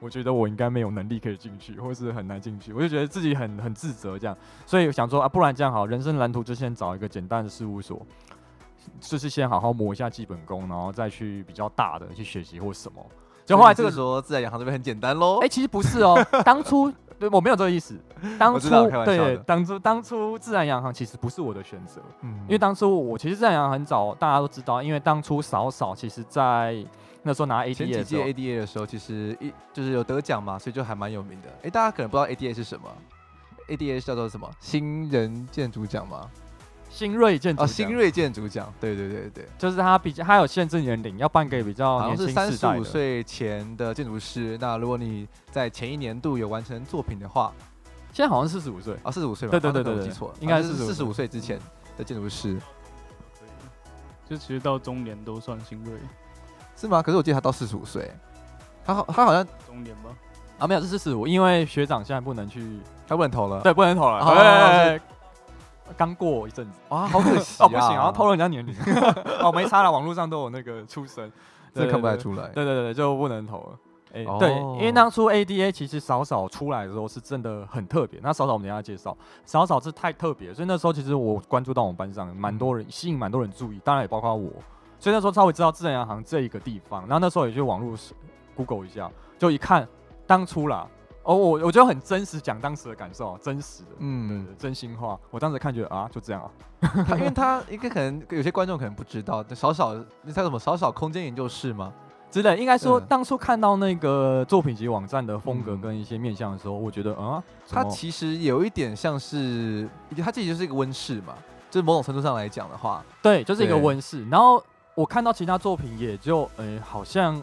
[0.00, 4.34] 我觉得我应该没有能力可以进去，或是很难进去，我就觉得自己很很自责这样。
[4.64, 8.00] 所以想说啊，不然这样好，人生蓝图就先找一个简单的事务所。
[9.00, 13.04] 就是先好好磨一下基本功，然后再去比较大的去学习或什么。
[13.44, 15.38] 就后来这个说自然洋行这边很简单喽。
[15.40, 17.94] 哎，其实不是哦，当初 对我没有这个意思。
[18.38, 18.68] 当初
[19.04, 22.00] 对，当初当初自然洋行其实不是我的选择。
[22.22, 26.82] 嗯，因为当初我其实自然洋行很早，大家都知道，因为当初扫扫其实在
[27.22, 31.48] 那时候拿 ADA 前几届 ADA 的时候，其实一就是有得奖嘛，所以就还蛮有名的。
[31.64, 32.88] 哎，大家可能不知道 ADA 是什么
[33.68, 34.50] ？ADA 叫做什么？
[34.58, 36.30] 新人建筑奖吗？
[36.94, 42.40] 新锐建筑哦，新锐建筑奖，对对对对，就是他比较，他有限制年龄，要办给比较年轻世代的。
[42.40, 44.56] 好像是三十五岁前的建筑师。
[44.60, 47.52] 那如果你在前一年度有完成作品的话，
[48.12, 49.50] 现在好像四十五岁啊，四十五岁吧？
[49.50, 51.58] 对对对对，我记错了，应该是四十五岁之前
[51.98, 52.56] 的建筑师。
[54.30, 55.94] 就其实到中年都算新锐，
[56.76, 57.02] 是吗？
[57.02, 58.08] 可是我记得他到四十五岁，
[58.84, 60.10] 他好他好像中年吗？
[60.60, 62.78] 啊，没有，这是四十五，因为学长现在不能去，
[63.08, 65.00] 他不能投了，对，不能投了。
[65.96, 67.66] 刚过一阵子啊，好可惜啊！
[67.66, 68.74] 哦，不行，然后透露人家年龄
[69.40, 71.30] 哦，没差了，网络上都有那个出生，
[71.72, 72.48] 这看不太出来。
[72.48, 73.78] 对对对，就不能投了。
[74.14, 78.20] 哎、哦对，因为当初 ADA 其实少少出来的时候是真的很特别。
[78.22, 84.50] 那少少我们等一下介绍，少少是太特别，所以那时候其实我关注到我们班上蛮多人，吸引蛮多人注意，当然也包括我。
[85.00, 87.96] 所以那时候稍微知道自然洋行这一个地方，然后那时候也去网络
[88.54, 89.86] Google 一下，就一看
[90.28, 90.86] 当初啦，
[91.24, 95.18] 哦，我我觉得很真实讲当时的感受，真实的，嗯，对对，真心话。
[95.30, 96.42] 我当时看觉得啊，就这样
[96.80, 101.92] 啊， 因为他应该可能有些观众可能不知道，少少那叫什么少少空间研究室吗？
[102.30, 109.88] 之类，应该说当初看到那个作品集网站的风格跟一些面向的时候，我觉得啊，它其实有一点像是，
[110.22, 111.34] 它自己就是一个温室嘛，
[111.70, 114.62] 就是某种程度上来讲的话，对，就是一个温室，然后。
[114.96, 117.42] 我看到其他作品也就，呃、欸，好像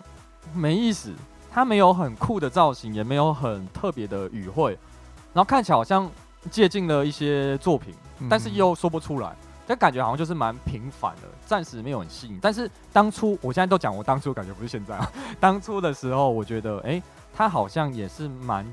[0.53, 1.13] 没意思。
[1.53, 4.71] 它没有很酷的造型，也没有很特别的语汇，
[5.33, 6.09] 然后看起来好像
[6.49, 7.93] 借鉴了一些作品，
[8.29, 9.35] 但是又说不出来，
[9.67, 12.39] 但感觉好像就是蛮平凡的，暂时没有很吸引。
[12.41, 18.65] 但是当初，我现在都讲我当初感觉不是现在啊， 当初的时候，我觉得，哎、欸，它好像也是蛮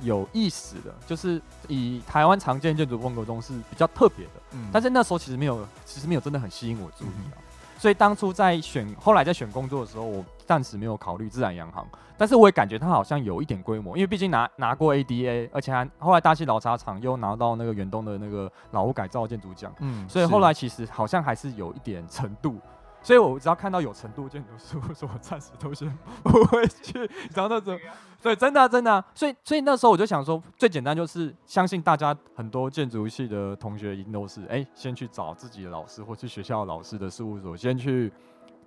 [0.00, 4.32] 有意思的，就是以台湾常见建筑风格中是比较特别的。
[4.52, 7.38] 嗯，但是那时候其实没有，其实没有真的很吸引我注意啊。
[7.38, 7.42] 嗯
[7.80, 11.86] 所以当初在选，后来在选工作的时候，我暂时没有考虑自然洋行，
[12.18, 22.56] 但是我也感觉它好像有一点规模，因为毕竟拿拿过 ADA，而且还后来大溪老茶厂又拿到那个远东的那个老屋改造建筑奖，嗯，所以后来其实好像还是有一点程度。
[23.02, 25.88] 所以，我只要看到有程度建筑师，我说我暂时都先
[26.22, 26.98] 不会去。
[27.34, 27.78] 然后那种，
[28.20, 29.02] 对，真的、啊、真的、啊。
[29.14, 38.12] 所以，所以那时候我就想说，最简单就是相信大家很多建筑系的同学一定都是，哎、欸，先去找自己的老师或去学校老师的事务所，先去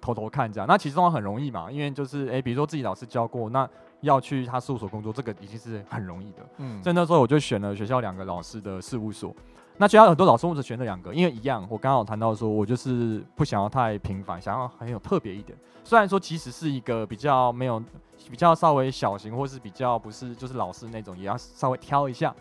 [0.03, 0.67] 偷偷看这样。
[0.67, 3.67] 那其实很容易嘛，因为就是，哎、欸，比如说自己老师教过，那
[4.01, 6.39] 要去他事务所工作，这个已经是很容易的。
[6.57, 6.83] 嗯。
[6.83, 9.33] 所以那时候我就选了学校两个老师的事务所。
[9.77, 15.57] 那学校很多老师我只选了两个，因为一样，我刚刚有谈到说，我就是不想要太平凡，想要很有特别一点。
[15.83, 17.81] 虽然说其实是一个比较没有、
[18.29, 22.33] 比较稍微小型，或是比较不是就是老师那种，也要稍微挑一下。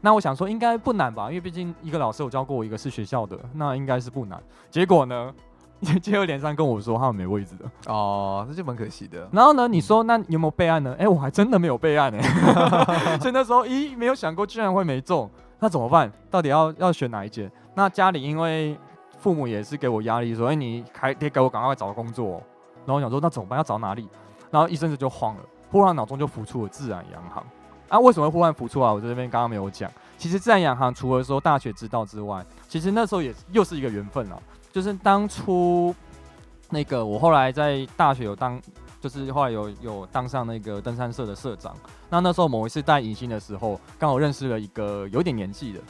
[0.00, 4.42] 那我想说应该不难吧，因为毕竟一个老师有教过我，一个是学校的，那应该是不难。
[4.68, 5.32] 结果呢，
[5.84, 9.28] 接二连三跟我说他们没位置的哦，那就蛮可惜的。
[9.32, 10.92] 然后呢，你说那有没有备案呢？
[10.98, 12.22] 哎、欸，我还真的没有备案呢。
[13.20, 15.30] 所以那时候咦，没有想过居然会没中。
[15.58, 16.10] 那怎么办？
[16.30, 17.50] 到底要要选哪一间？
[17.74, 18.76] 那家里因为
[19.18, 22.42] 父母也是给我压力，说：“哎、欸，你还得给我赶快找个工作、喔。”
[22.84, 23.56] 然后我想说：“那怎么办？
[23.56, 24.06] 要找哪里？”
[24.50, 27.42] 然后一阵子就慌了，忽然脑中就浮出了自然洋行。
[27.88, 28.92] 啊，为什么会忽然浮出来？
[28.92, 29.90] 我这边刚刚没有讲。
[30.18, 34.42] 其实自然洋行除了说大学知道之外，其实那时候也又是一个缘分了。
[34.74, 35.94] 就是当初
[36.68, 38.60] 那个我后来在大学有当。
[39.00, 41.76] 就是后来有有当上那个登山社的社长，
[42.08, 45.80] 那那时候某一次带迎新的时候，刚好认识了一个有点年纪的，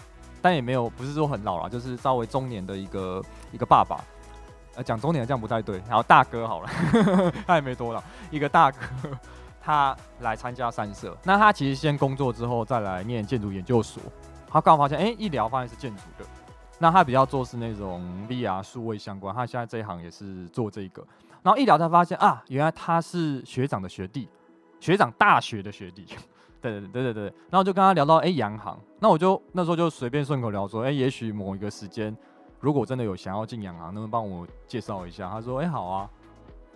[0.43, 4.03] 但也没有不是说很老啦，就是稍微中年的一个一个爸爸，
[4.75, 6.69] 呃，讲中年这样不太对，然后大哥好了，
[7.47, 8.79] 他也没多老，一个大哥，
[9.63, 14.03] 他来参加山社，那他其实先工作之后再来念建筑研究所，
[14.49, 16.25] 他刚好发现，哎、一聊发现是建筑的，
[16.85, 21.03] 那他比较做是那种 VR 数位相关，他现在这一行也是做这个。
[21.43, 24.29] 然后一聊才发现啊，原来他是学长的学弟，
[24.81, 26.05] 学长大学的学弟，
[26.61, 27.23] 对对对对对。
[27.49, 32.15] 然后就跟他聊到哎，洋行，那我就那时候就随便顺口聊说，哎，也许某一个时间，
[32.61, 35.31] 如果真的有想要进洋行，能不能帮我介绍一下？
[35.31, 36.11] 他说，哎，好啊。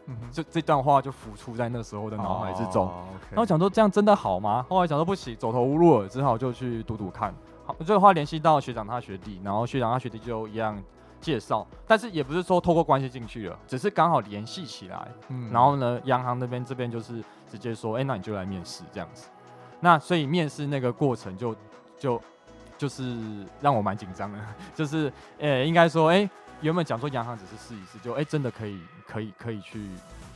[0.06, 2.86] 嗯，这这段话就浮出在那时候的脑海之中。
[2.86, 2.94] Oh.
[3.30, 4.64] 然后讲说这样真的好吗？
[4.70, 7.34] 后来讲说不行，走投无路了，只好就去赌赌看。
[7.68, 10.82] 好，最后话联系到学长他学弟，然后学长他学弟就一样。
[11.20, 15.08] 介绍，但是也不是说透过关系进去了，只是刚好联系起来。
[15.30, 19.26] 嗯，然后呢，洋行那边这边就是直接说，哎、欸，那你就来面试这样子。
[19.80, 21.52] 那所以面试那个过程就
[21.98, 22.22] 就
[22.78, 23.18] 就是
[23.60, 24.38] 让我蛮紧张的，
[24.76, 29.88] 就是呃、欸，应该说，哎、欸，原本讲说洋行只是试一试，就哎、欸，真的可以可以可以去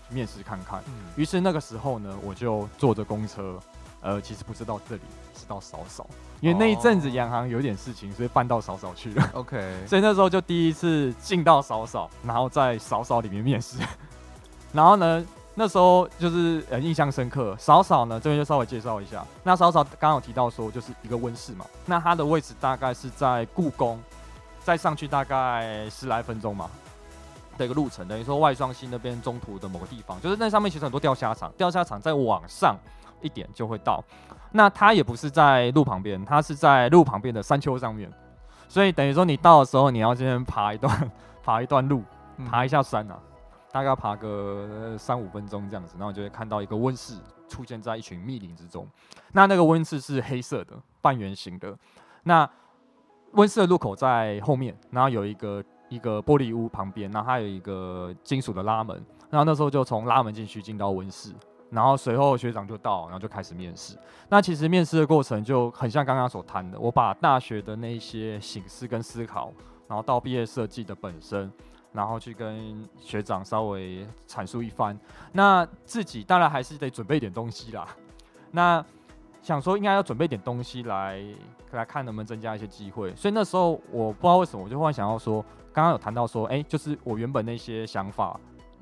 [0.09, 0.81] 面试看看。
[1.15, 3.57] 于、嗯、是那个时候呢，我就坐着公车，
[4.01, 5.22] 呃，其实不知道这里，是
[5.53, 6.07] 到扫扫。
[6.41, 9.31] 因为那一阵子洋行有点事情，所以搬到扫扫去了。
[9.35, 13.77] OK， 所以那时候就第一次进到扫扫，然后在扫扫里面面试。
[14.73, 17.55] 然后呢，那时候就是呃印象深刻。
[17.59, 19.25] 扫扫呢这边就稍微介绍一下。
[19.45, 24.01] 那扫扫刚刚有提到说就是一个温室嘛，那它的位置大概是在故宫，
[24.65, 26.69] 再上去大概十来分钟嘛
[27.57, 32.75] 的一个路程，等于说外双溪那边中途的某个地方，就是那上面其实很多钓虾场，钓虾场再往上
[33.23, 34.03] 一点就会到。
[34.51, 38.13] 那它也不是在路旁边，它是在路旁边的山丘上面，
[38.69, 41.11] 所以等于说你到的时候，你要先爬一段，
[41.43, 42.03] 爬一段路，
[42.51, 43.19] 爬一下山啊，
[43.73, 47.15] 大概要爬个三五分钟这样子，然后就会看到一个温室
[47.49, 48.87] 出现在一群密林之中。
[49.33, 51.75] 那那个温室是黑色的，半圆形的。
[52.25, 52.47] 那
[53.33, 61.33] 温室的入口在后面，然后有一个一个玻璃屋旁边，然后还有一个金属的拉门，然后那时候就从拉门进去进到温室。
[61.73, 63.97] 然后随后学长就到，然后就开始面试。
[64.29, 69.51] 那其实面试的过程就很像刚刚所谈的，我把大学的那些形式跟思考，
[69.89, 71.51] 然后到毕业设计的本身，
[71.91, 74.99] 然后去跟学长稍微阐述一番。
[75.33, 77.89] 那自己当然还是得准备一点东西啦。
[78.51, 78.85] 那
[79.41, 81.25] 想说应该要准备点东西来
[81.71, 83.17] 来看能不能增加一些机会。
[83.17, 85.43] 所以那时候我不知道为什么，我就忽然想要说，
[85.73, 88.39] 刚刚有谈到说，哎，就是我原本那些想法。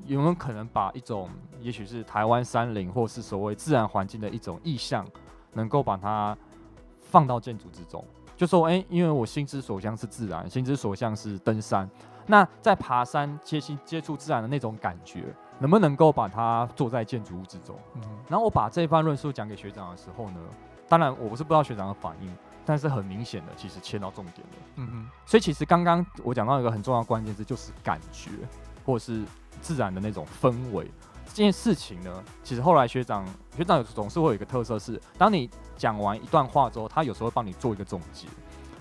[0.06, 1.28] 有没有可能把一种，
[1.60, 5.06] 也许是台湾山林，或是所谓自然环境的一种意象，
[5.52, 6.36] 能够把它
[7.00, 8.04] 放到建筑之中？
[8.36, 11.88] 就说，哎、欸，因为我心之所向是自然，心之所向是登山。
[12.26, 15.24] 那在爬山接近接触自然的那种感觉，
[15.58, 17.76] 能不能够把它做在建筑物之中？
[17.96, 20.40] 嗯，然后我把这一番论述讲给学长的时候呢，
[20.88, 22.32] 当然我不是不知道学长的反应，
[22.64, 24.54] 但是很明显的，其实切到重点了。
[24.76, 28.30] 嗯嗯，所以其实刚刚我讲到一个很重要的关键字，就是感觉，
[28.90, 29.22] 或是。
[29.62, 30.90] 自然的那种氛围，
[31.26, 32.10] 这件事情呢，
[32.42, 38.26] 其实后来学长学长有总是会有一个特色是，当你讲完一段话之后，他有时候会帮你做一个总结，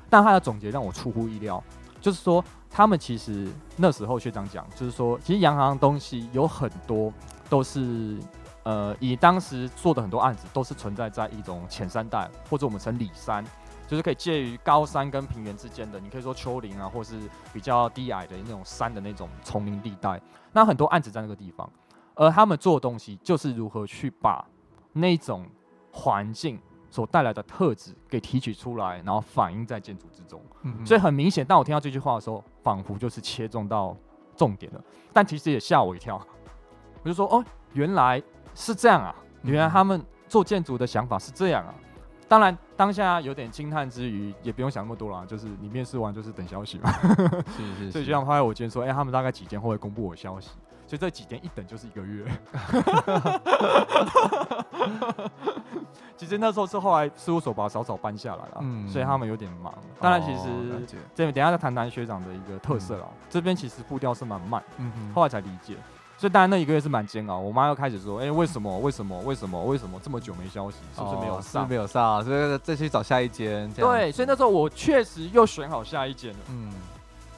[0.10, 1.62] 但他的总结让我出乎意料，
[1.99, 7.12] 就是说他们其实那时候学长讲，就是说其实洋行的东西有很多
[7.49, 8.18] 都是
[8.64, 13.43] 呃，以当时做的很多案子都是存在在一种浅三代或者我们称里三。
[13.90, 17.20] 就是可以介于高山跟平原之间的，你可以说丘陵啊，或是
[17.52, 20.22] 比较低矮的那种山的那种丛林地带。
[20.54, 21.68] 那很多案子在那个地方，
[22.14, 24.46] 而他们做的东西就是如何去把
[24.94, 25.44] 那种
[25.92, 26.60] 环境
[26.92, 30.40] 所带来的特质给提取出来，然后反映在建筑之中。
[30.86, 33.98] 所以很明显，当我听到这句话的时候，仿佛就是切中到
[34.36, 34.84] 重点了。
[35.12, 36.22] 但其实也吓我一跳，
[37.02, 38.22] 我就说：“哦，原来
[38.54, 39.16] 是这样啊！
[39.42, 41.74] 原来他们做建筑的想法是这样啊！”
[42.30, 45.26] 当然，当下有点惊叹之余，也不用想那么多了。
[45.26, 46.92] 就是你面试完就是等消息嘛。
[46.92, 47.92] 是是是。
[47.92, 50.52] 所以就像后来我今天说，哎、欸，他们大概几天后会公布我消息，
[50.86, 52.26] 所以这几天一等就是一个月。
[56.16, 59.74] 其实那时候是后来事务所把我早早搬下来了，嗯，所以他们有点忙。
[60.00, 60.50] 当然，其实
[61.16, 63.06] 这边等一下再谈谈学长的一个特色了。
[63.10, 65.78] 嗯、这边其实步调是蛮慢，嗯哼，后来才理解。
[66.20, 68.78] 所以当然那一个月是蛮煎熬，我妈又开始说，哎、欸，为什么？
[68.80, 69.18] 为什么？
[69.22, 69.64] 为什么？
[69.64, 70.76] 为什么这么久没消息？
[70.94, 71.64] 是不是没有上？
[71.64, 73.72] 哦、是没有上，所以再去找下一间。
[73.72, 76.40] 对，所以那时候我确实又选好下一间了。
[76.50, 76.74] 嗯，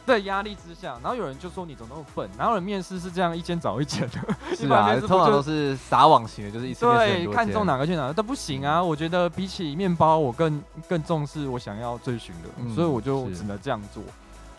[0.03, 2.27] 在压力之下，然后有人就说你怎么那么笨？
[2.39, 4.19] 哪有人面试是这样一间找一间的？
[4.57, 8.81] 是啊，通常都是撒网型的，就是一次对，看中哪个去哪个，但不行啊！
[8.81, 10.59] 我觉得比起面包，我更
[10.89, 14.01] 更重视我想要追寻的，嗯、所以我就只能这样做。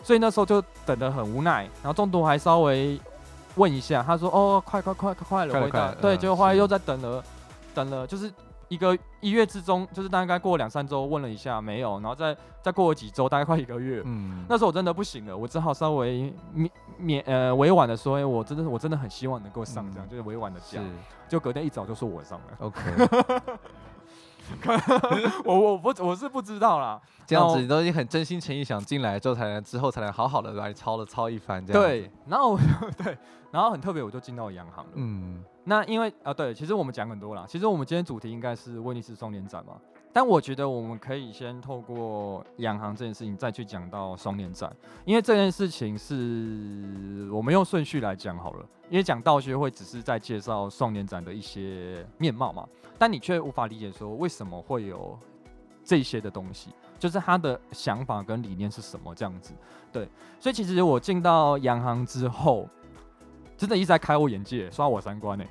[0.01, 2.97] 所以那时候就等得很无奈，然后中途还稍微。
[3.55, 7.23] 问一下，他说：“哦，快快快快快了，回答。”对，结果后来又在等了，
[7.73, 8.31] 等了，就是
[8.67, 14.01] 一个一月之中，就是大概过两三周，问了一下没有，然后再再过了几周，大概快一个月。
[14.05, 20.83] 嗯，那时候我真的不行了，我只好稍微免免呃委婉的说：“哎，我真的我真的很希望能够上，这样、嗯、就是委婉的讲。”
[21.29, 22.45] 就隔天一早就说我上了。
[22.59, 22.81] OK。
[25.45, 31.81] 我我不我是不知道啦，这样子你都已经很真心诚意想进来之后才能之后才能好好的来抄了抄一番这样。
[31.81, 32.63] 对，然后我就
[33.03, 33.17] 对，
[33.51, 34.91] 然后很特别，我就进到洋行了。
[34.95, 39.73] 嗯，那因为啊对，其实我们讲很多啦，其实我们今天主题应该是威尼斯双年展嘛。
[40.15, 44.71] 但我觉得我们可以先透过洋行这件事情，再去讲到双年展，
[45.05, 48.65] 因为这件事情是我们用顺序来讲好了。
[48.91, 52.63] 因为讲道学会只是在介绍双年展的一些面貌嘛，
[53.03, 55.19] 但你却无法理解说为什么会有
[55.83, 59.51] 这些的东西，就是他的想法跟理念是什么这样子。
[59.91, 60.07] 对，
[60.39, 62.65] 所以其实我进到洋行之后，
[63.57, 65.43] 真的一直在开我眼界，刷我三观呢、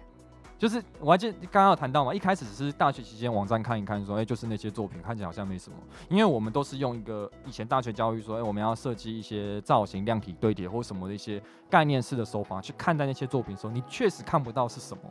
[0.58, 5.76] 就是我还记刚刚有谈到嘛，一开始只是大学期间网站看一看，说哎、就是那些作品看起来好像没什么，
[6.08, 11.38] 因为我们都是用一个以前大学教育说，哎、我们要设计一些造型、量体堆叠或什么的一些
[11.68, 15.02] 概念式的手法去看待那些作品的时候，你确实看不到是什么。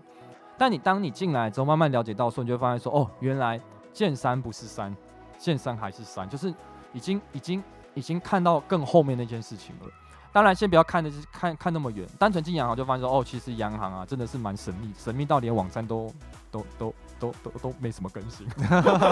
[0.62, 3.60] 但你当你进来之后，慢慢了解到时候，你就会发现说，哦，原来
[3.92, 4.96] 见山不是山，
[5.40, 6.54] 见山还是山，就是
[6.94, 7.64] 已经已经
[7.96, 9.88] 已经看到更后面那件事情了。
[10.32, 16.14] 当然，先不要看的是看看那么远，单纯进洋行就发现说，哦，其实洋行啊，真的是蛮神秘，神秘到连网站都
[16.52, 18.48] 都都都都都没什么更新。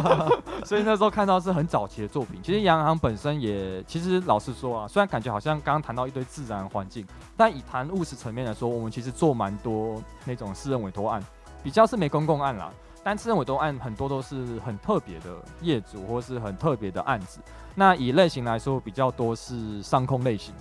[0.64, 2.40] 所以那时候看到是很早期的作品。
[2.44, 7.04] 其实洋行本身也，其实老实说啊，虽然感觉好像刚刚谈到一堆自然环境，
[7.36, 11.22] 但以谈务实层面来说，我们其实做蛮多那种私人委托案，
[11.64, 12.72] 比较是没公共案啦。
[13.04, 17.40] 但私人委托案很多都是很特别的业主或是很特别的案子。
[17.74, 20.54] 那以类型来说，比较多是商空类型。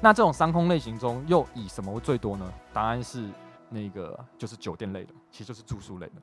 [0.00, 2.52] 那这种商空类型中，又以什么为最多呢？
[2.72, 3.28] 答案是
[3.70, 6.14] 那个就是酒店类的，其实就是住宿类的，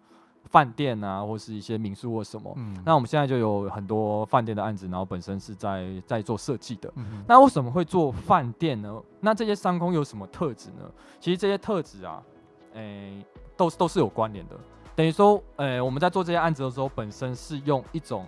[0.44, 2.54] 饭店啊，或是一些民宿或什么。
[2.58, 2.78] 嗯。
[2.86, 6.92] 那我们现在就有很多饭店的案子，然后本身是在在做设计的。
[6.96, 7.24] 嗯。
[7.26, 9.02] 那为什么会做饭店呢？
[9.22, 10.92] 那这些商空有什么特质呢？
[11.20, 12.22] 其实这些特质啊，
[12.74, 14.56] 诶、欸，都都是有关联的。
[14.96, 18.28] 等于说，呃，我们在做这些案子的时候，本身是用一种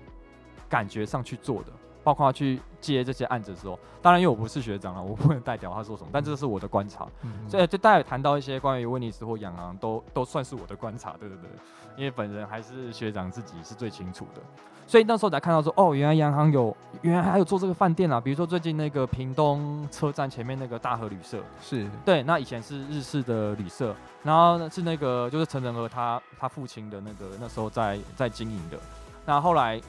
[0.67, 1.71] 感觉上去做的，
[2.03, 7.07] 包括去接这些案子的时候，当然因为我不是学长了，我不能代表他说什么，但这是我的观察。
[7.21, 11.49] 嗯、所以就大家谈到一些关于威尼斯或养行，都都算是我的观察，对对对，
[11.97, 14.41] 因为本人还是学长自己是最清楚的。
[14.87, 18.21] 所以那时候才看到说，哦，原来洋行有，原来还有做这个饭店啊。
[18.21, 28.77] 比如说最近那个屏东车站前面那个大和旅社，是对，那以前是日式的旅社，然后是那个就是陈仁和他他父亲的那个那时候在在经营的。
[29.25, 29.81] 那后来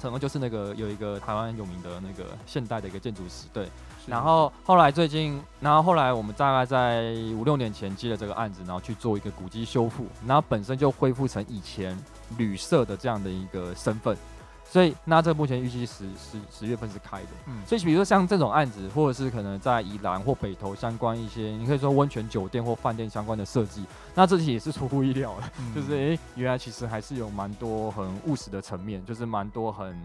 [0.00, 3.68] 陈仁就是那个有一个台湾有名的那个现代的一个建筑师，对。
[4.06, 11.94] 然后后来最近，然后后来我们大概在五六年前接了这个案子，然后去做一个古迹修复，然后本身就恢复成以前
[12.36, 14.16] 旅社的这样的一个身份，
[14.64, 17.28] 所以那这目前预计十十十月份是开的。
[17.46, 29.96] 嗯，所以比如说像这种案子，或者是可能在宜兰或北投相关一些，你可以说温泉酒店或饭店相关的设计，那这些也是出乎意料的，嗯、 就是诶，原来其实还是有蛮多很务实的层面，就是蛮多很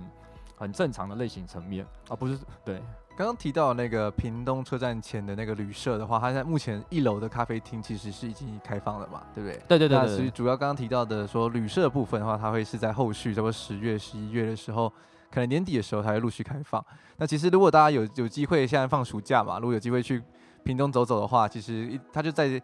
[0.56, 2.82] 很正常的类型层面，而不是对。
[3.16, 9.60] 刚刚提到那个屏东车站前的那个旅社的话，它在目前一楼的咖啡厅其实是已经开放了嘛，对不对？
[9.68, 9.98] 对对对，对。
[10.00, 14.92] 那所以主要刚刚提到的说旅社的部分的话，它会是在后续，差不多十月、十一月的时候，
[15.32, 16.84] 可能年底的时候才会陆续开放。
[17.18, 20.20] 那其实如果大家有有机会，现在放暑假嘛，如果有机会去
[20.64, 22.60] 屏东走走的话，其实它就在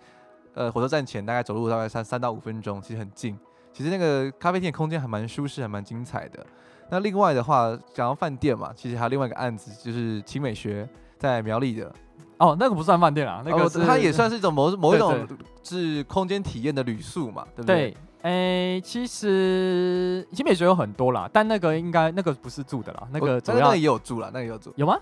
[0.56, 3.38] 呃火车站前，大概走路大概三三到五分钟，其实很近。
[3.72, 6.44] 其实那个咖啡厅的空间还蛮舒适，还蛮精彩的。
[6.90, 10.88] 那另外的话，讲到饭店嘛，其实还有另外一个案子，就是青美学
[11.18, 11.92] 在苗栗的。
[12.38, 15.28] 哦，那个不算饭店啊，那个、哦、它也算是一种某某一种
[15.62, 17.92] 是空间体验的旅宿嘛，对不对？
[17.92, 24.98] 对，诶，其实青美学有很多啦，但那个应该那个不是住的啦，那个主要那个也有住啦，那个也有住，有吗？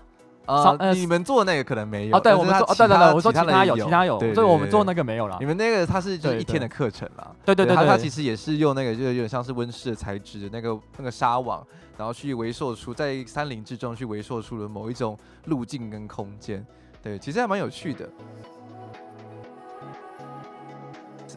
[0.48, 2.20] 呃，你们做的那个可能没有哦。
[2.20, 5.36] 对，我们做，对对对，我说其他有，其他有，对，所以我们做那个没有了。
[5.40, 11.62] 你们那个它是就一天的课程啦，对对对，它它其实也是用那个就是有点像是温室的材质的那个那个纱网，
[11.98, 16.64] 然后去围塑出在山林之中去围塑出了某一种路径跟空间，
[17.02, 18.08] 对，其实还蛮有趣的。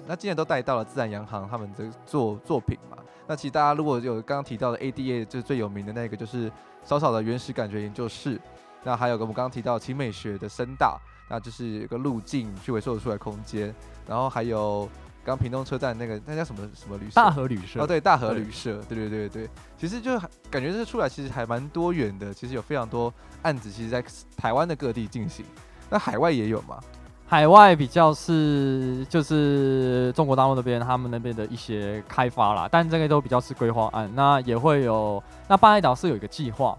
[0.07, 2.97] 那今天都带到了自然洋行他们的作作品嘛，
[3.27, 6.49] 那其实大家如果有刚刚提到的 ADA 就是最有名的那个就是
[6.83, 8.39] 小小的原始感觉研究室。
[8.83, 13.73] 那还有个我们刚刚提到勤美学的声大，那就是一个路径去回收的出来空间，
[14.07, 14.89] 然后还有
[15.23, 17.15] 刚屏东车站那个那叫什么什么旅社？
[17.15, 17.79] 大和旅社。
[17.81, 20.19] 哦，对，大和旅社，对对对对，其实就
[20.49, 23.13] 感觉这出来其实还蛮多元的，其实有非常多
[23.43, 24.03] 案子，其实在
[24.35, 25.45] 台湾的各地进行。
[25.89, 26.79] 那海外也有嘛？
[27.27, 34.11] 海外比较是就是中国大陆那边他们那边的一些开发啦，但这个都比较是规划案。
[34.15, 36.77] 那也会有，那巴厘岛是有一个计划。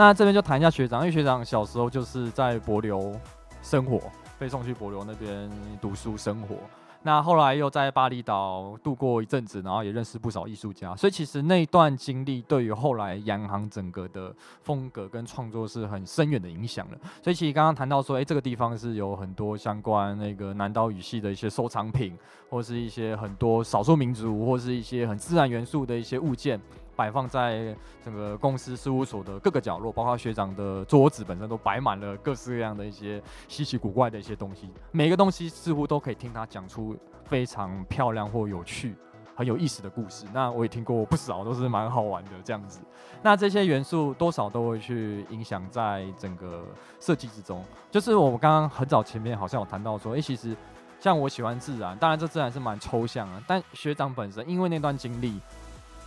[0.00, 3.14] 那这边就谈一下学长，因为学长小时候就是在帛琉
[3.60, 4.00] 生活，
[4.38, 6.56] 被送去帛琉那边读书生活。
[7.02, 16.96] 那后来又在巴厘岛度过一阵子，然后也认识不少艺术家，所以其实那段经历对于后来洋行整个的风格跟创作是很深远的影响的。
[17.22, 22.16] 所以其实刚刚谈到说，哎，这个地方是有很多相关那个南岛语系的一些收藏品，
[22.48, 26.58] 或是一些很多少数民族，或是一些很自然元素的一些物件。
[27.00, 27.74] 摆放在
[28.04, 34.68] 整个公司事务所的各个角落，包括学长的桌子本身都摆满了各式各样的一些稀奇古怪的一些东西。
[34.92, 36.94] 每个东西似乎都可以听他讲出
[37.24, 38.94] 非常漂亮或有趣、
[39.34, 40.26] 很有意思的故事。
[40.34, 42.80] 那我也听过不少，都是蛮好玩的这样子。
[43.22, 46.66] 那这些元素多少都会去影响在整个
[47.00, 47.64] 设计之中。
[47.90, 50.54] 就是我们刚刚很早前面好像有谈到说，诶，其实
[50.98, 53.42] 像我喜欢自然，当然这自然是蛮抽象啊。
[53.46, 55.40] 但学长本身因为那段经历。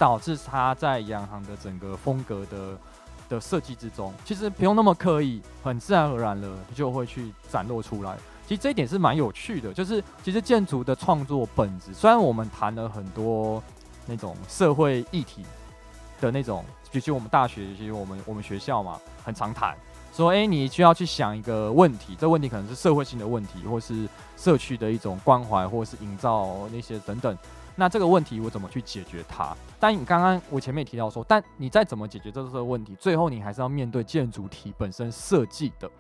[0.04, 2.78] 导致他在洋行的整个风格的
[3.30, 8.18] 的设计之中，其实不用那么刻意，很自然而然的就会去展露出来。
[8.46, 13.64] 其实这一点是蛮有趣的，就是其实建筑的创作本质，虽然我们谈了很多
[14.06, 15.46] 那种社会议题
[16.20, 19.74] 的那种，尤其我们大学，其实我们我们学校嘛，很常谈
[20.14, 27.38] 说，哎，你需要去想一个问题，这问题可能是社会性的问题，或是社区的一种关怀，或是营造那些等等。
[27.76, 29.56] 那这个问题我怎么去解决它？
[29.84, 35.92] 但你刚刚我前面也提到说，但你再怎么解决这个问题，最后你还是要面对建筑体本身设计的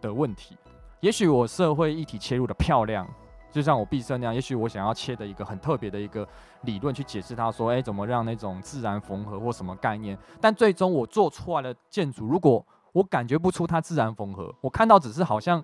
[0.00, 0.56] 的问题。
[1.00, 3.04] 也许我社会议题切入的漂亮，
[3.50, 6.24] 就像我毕设那样，也许我想要切的一个很特别的一个
[6.60, 10.16] 理论去解释它，说，诶，怎么让那种自然缝合或什么概念？
[10.40, 15.60] 但最终我做出来的建筑，如果我感觉不出它自然缝合，我看到只是好像。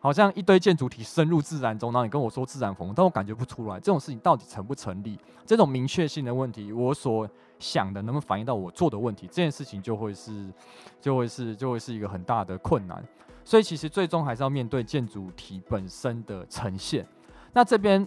[0.00, 5.18] 好像一堆建筑体深入自然中，然后你跟我说自然缝，但我感觉不出来这种事情到底成不成立？
[5.44, 7.28] 这种明确性的问题，我所
[7.58, 9.26] 想的能不能反映到我做的问题？
[9.26, 10.52] 这件事情就会是，
[11.00, 13.02] 就会是，就会是一个很大的困难。
[13.44, 17.06] 所以其实最终还是要面对建筑体本身的呈现。
[17.52, 18.06] 那这边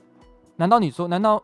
[0.55, 1.41] 难道你说，难道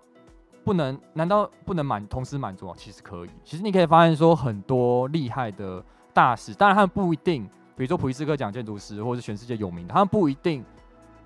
[0.63, 0.97] 不能？
[1.13, 2.75] 难道不能满同时满足啊？
[2.77, 3.29] 其实可以。
[3.43, 5.83] 其实你可以发现说，很多厉害的
[6.13, 10.65] 大师，当然他们不一定，比如说普利兹克奖建筑师，或是全世界有名的，他们不一定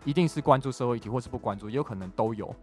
[0.04, 2.54] 一定是关注社会议题，或是不关注，也有可能都有，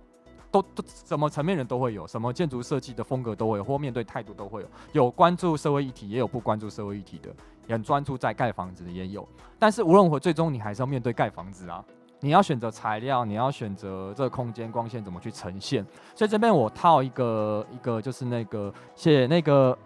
[0.51, 4.69] 都都什么层面人都会有，什么建筑设计的风格都会有，或面对态度都会有。
[4.93, 7.31] 有关注社会议题，也有不关注社会议题的，
[7.67, 9.27] 也很专注在盖房子的也有。
[9.59, 11.83] 但是无论如何，最终你还是要面对盖房子啊。
[12.21, 15.87] 你要选择材料，你要选择这个空间光线怎么去呈现。
[16.17, 19.79] 所以这边我套一个一个就是那个写那个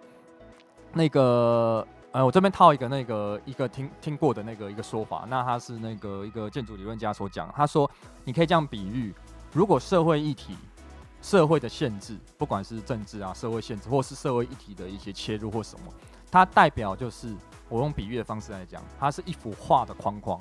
[0.94, 5.24] 那个呃，我这边套一个那个一个听听过的那个一个说法。
[5.28, 7.90] 那他是那个一个建筑理论家所讲，他说
[8.24, 9.14] 你可以这样比喻：
[9.52, 10.54] 如果社会议题、
[11.22, 15.92] 社会的限制，不管是政治啊、社会限制，或是社会议题的一些切入或什么，
[16.30, 17.34] 它代表就是
[17.70, 20.38] 我用比喻的方式来讲，它是一幅画的框框。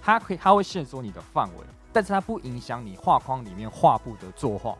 [0.00, 4.74] 它可以，它会限缩你的范围，但是它不影响你画框里面画布的作画。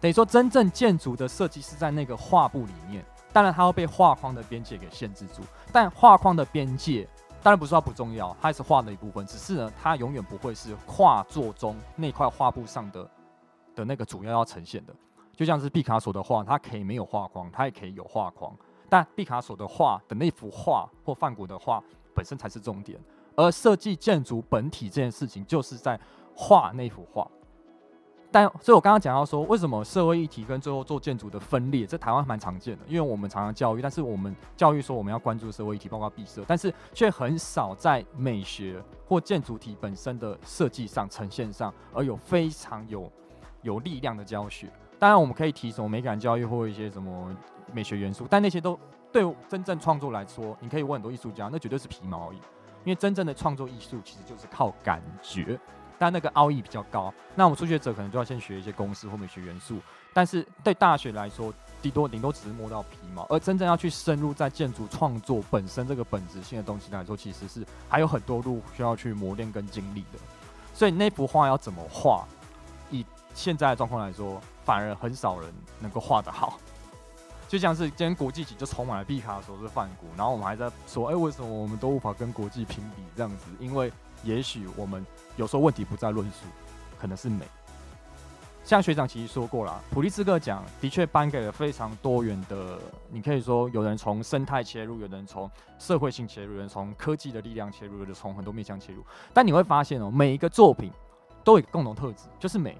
[0.00, 5.42] 等于说，真正建筑的设计是在那个画布里面，当然它会被画框的边界给限制住。
[5.72, 7.08] 但画框的边界，
[7.42, 9.26] 当然不是它不重要，它也是画的一部分。
[9.26, 13.10] 只是呢，它永远不会是画作中那块画布上的
[13.74, 14.94] 的那个主要要呈现的。
[15.34, 18.54] 就像是毕卡索的画，它可以没有画框，它也可以有画框，
[18.88, 21.82] 但毕卡索的画的那幅画或梵谷的画
[22.14, 23.00] 本身才是重点。
[23.34, 25.98] 而设计建筑本体这件事情，就是在
[26.36, 27.26] 画那幅画。
[28.32, 43.12] 但所以，我刚刚讲到说，为什么社会议题跟最后做建筑的分裂，在台湾蛮常见的，因为我们常常教育，但是我们教育说我们要关注社会议题，包括毕设，但是却很少在美学或建筑体本身的设计上呈现上，而有非常有
[43.60, 44.68] 有力量的教学。
[44.98, 47.36] 当然，我们可以提什么美感教育或一些什么
[47.72, 48.78] 美学元素，但那些都
[49.12, 52.38] 对真正创作来说，你可以问很多艺术家，那绝对是皮毛而已。
[52.84, 55.56] 因为真正的创作艺术其实就是靠感觉，
[56.02, 57.14] 但那个奥义比较高。
[57.36, 59.78] 那我们初学者可能就要先学一些公式或美学元素，
[60.12, 63.24] 但是对大学来说，顶多顶多只是摸到皮毛。
[63.28, 70.18] 而真正要去深入在建筑创作本身这个本质性的东西来说，其实是还有很多路需要去磨练跟经历的。
[70.74, 72.26] 所以那幅画要怎么画，
[72.90, 76.58] 以现在的状况来说，反而很少人能够画得好。
[77.46, 83.44] 就像是今天国际级就充满了毕卡索是梵谷，然后我们还在说，哎、为什么我们都无法跟国际评比这样子？
[83.60, 83.92] 因为
[84.22, 85.04] 也许我们
[85.36, 86.46] 有时候问题不在论述，
[86.98, 87.44] 可能是美。
[88.64, 92.78] 像学长其实说过了，普利兹克奖的确颁给了非常多元的，
[93.10, 99.04] 你可以说有人从生态切入，有人从社会性切入，有人从科技的力量切入，有人从很多面向切入。
[99.32, 100.92] 但你会发现哦，每一个作品
[101.42, 102.78] 都有一个共同特质，就是美。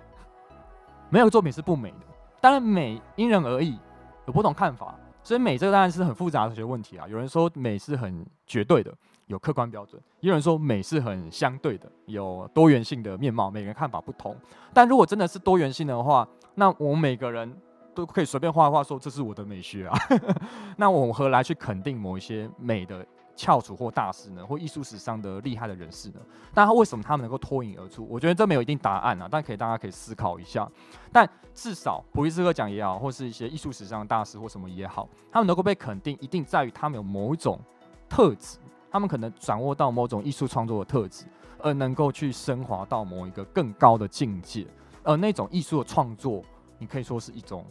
[1.10, 2.06] 没有作品是不美的，
[2.40, 3.78] 当然美因人而异。
[4.24, 7.08] 有不同看法，所以美这个当然是很复杂的学问题啊。
[7.08, 8.94] 有人说美是很绝对的，
[9.26, 13.50] 有客观标准；也有人说美是很相对的，有多元性的面貌。
[13.50, 14.36] 每个人看法不同，
[14.72, 17.52] 但如果真的是多元性的话，那我们每个人
[17.94, 19.98] 都可以随便画画，说这是我的美学啊。
[20.76, 23.06] 那我们何来去肯定某一些美的？
[23.34, 26.16] 翘楚或大师呢，或艺术史上的厉害的人士呢？
[26.52, 28.06] 但他为什么他们能够脱颖而出？
[28.08, 30.70] 我觉得这没有一定答案啊，但可以大家可以思考一下。
[31.10, 37.58] 但至少普利兹克奖也好，或是一些艺术史上的大师或什么也好，他们能够被肯定，一定在于他们有某一种
[38.06, 38.58] 特质，
[38.92, 41.24] 他们可能掌握到某种艺术创作的特质，
[41.58, 44.66] 而能够去升华到某一个更高的境界。
[45.02, 46.42] 而那种艺术的创作，
[46.78, 47.64] 你可以说是一种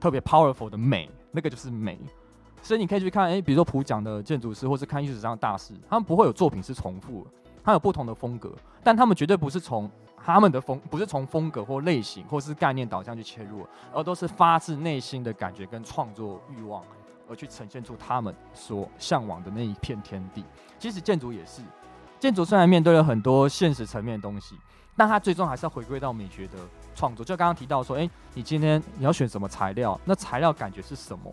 [0.00, 1.98] 特别 powerful 的美，那个就是美。
[2.62, 7.30] 所以你可以去看，诶、比如说普奖的建筑师，或是看艺术史上的大师，他们不会有作品是重复的，
[7.62, 8.50] 他有不同的风格，
[8.82, 16.82] 但他们绝对不是从他们的风，不是从风格或类型或是概念导向去切入，而都是发自内心的感觉跟创作欲望
[17.28, 20.44] 而去呈现出他们所向往的那一片天地。
[20.78, 21.62] 其实建筑也是，
[22.18, 24.56] 建筑虽然面对了很多现实层面的东西，
[24.96, 26.58] 但它最终还是要回归到美学的
[26.94, 27.24] 创作。
[27.24, 29.98] 就刚刚提到说，诶、欸，你今天你要选什么材料？
[30.04, 31.32] 那材料感觉是什么？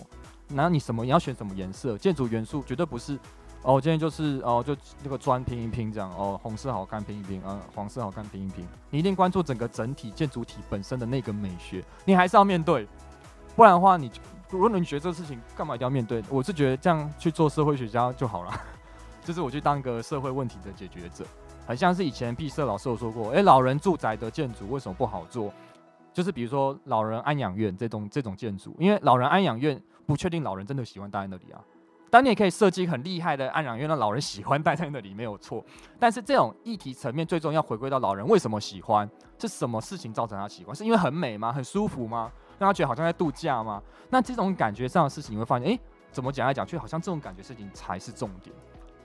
[0.50, 1.04] 那你什么？
[1.04, 1.98] 你要选什么颜色？
[1.98, 3.18] 建筑元素绝对不是
[3.64, 3.80] 哦。
[3.82, 8.68] 今天就是哦，就那个砖拼一拼这样哦，红色好看拼一拼，嗯，黄色好看拼一拼。
[8.90, 12.88] 你一定关注整个整体建筑体本身的那个美学，你还是要面对。
[13.56, 14.12] 不然的话，你
[14.58, 16.24] 如果你觉得这个事情干嘛一定要面对？
[16.30, 18.52] 我是觉得这样去做社会学家就好了，
[19.24, 21.26] 就是我去当一个社会问题的解决者。
[21.66, 25.52] 很像是以前毕设老师有说过，诶、老人住宅的建筑为什么不好做？
[26.14, 29.82] 就是比如说老人安养院这种这种建筑，因为老人安养院。
[30.06, 31.64] 不确定老人真的喜欢待在那里啊，
[32.10, 35.64] 但你也可以设计很厉害的安养院，让老人喜欢待在那里没有错。
[35.98, 39.10] 但是这种议题层面，最终要回归到老人为什么喜欢？
[39.40, 40.76] 是什么事情造成他喜欢？
[40.76, 41.54] 是因为很美吗？
[41.54, 42.30] 很舒服吗？
[42.60, 43.82] 让他觉得好像在度假吗？
[44.10, 45.80] 那这种感觉上的事情，你会发现，诶，
[46.12, 48.56] 怎么讲来讲去，好像这种感觉事情才是重点。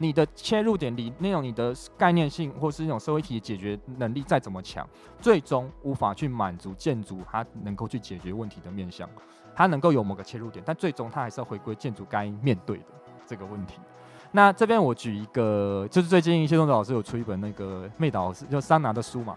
[0.01, 4.89] 你的切入点里那种你的概念性或是那种社会题的解决能力再怎么强，
[5.21, 9.09] 最终无法去满足建筑它能够去解决问题的面向。
[9.57, 12.85] 它能够有某个切入点，但最终它还是要回归建筑该面对的
[13.27, 13.81] 这个问题。
[14.31, 19.37] 那这边我举一个，就是最近谢东哲老师有出一本那个妹岛就桑拿的书嘛。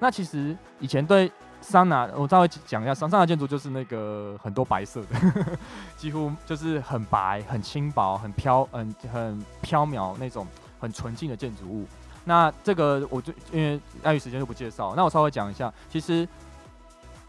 [0.00, 1.30] 那其实以前对
[1.66, 5.58] 桑拿，我稍微讲一下，桑拿建筑就是那个很多白色的，
[5.96, 10.46] 几乎就是很白、很轻薄、很飘、很很飘渺那种
[10.78, 11.86] 很纯净的建筑物。
[12.24, 16.28] 那这个我就因为碍于时间就不介绍，那我稍微讲一下，其实。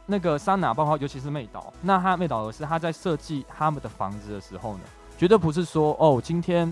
[0.08, 4.82] 那个桑拿，包括尤其是妹岛，那他妹岛的是他在设计他们的房子的时候呢，
[5.18, 6.72] 绝对不是说哦，今天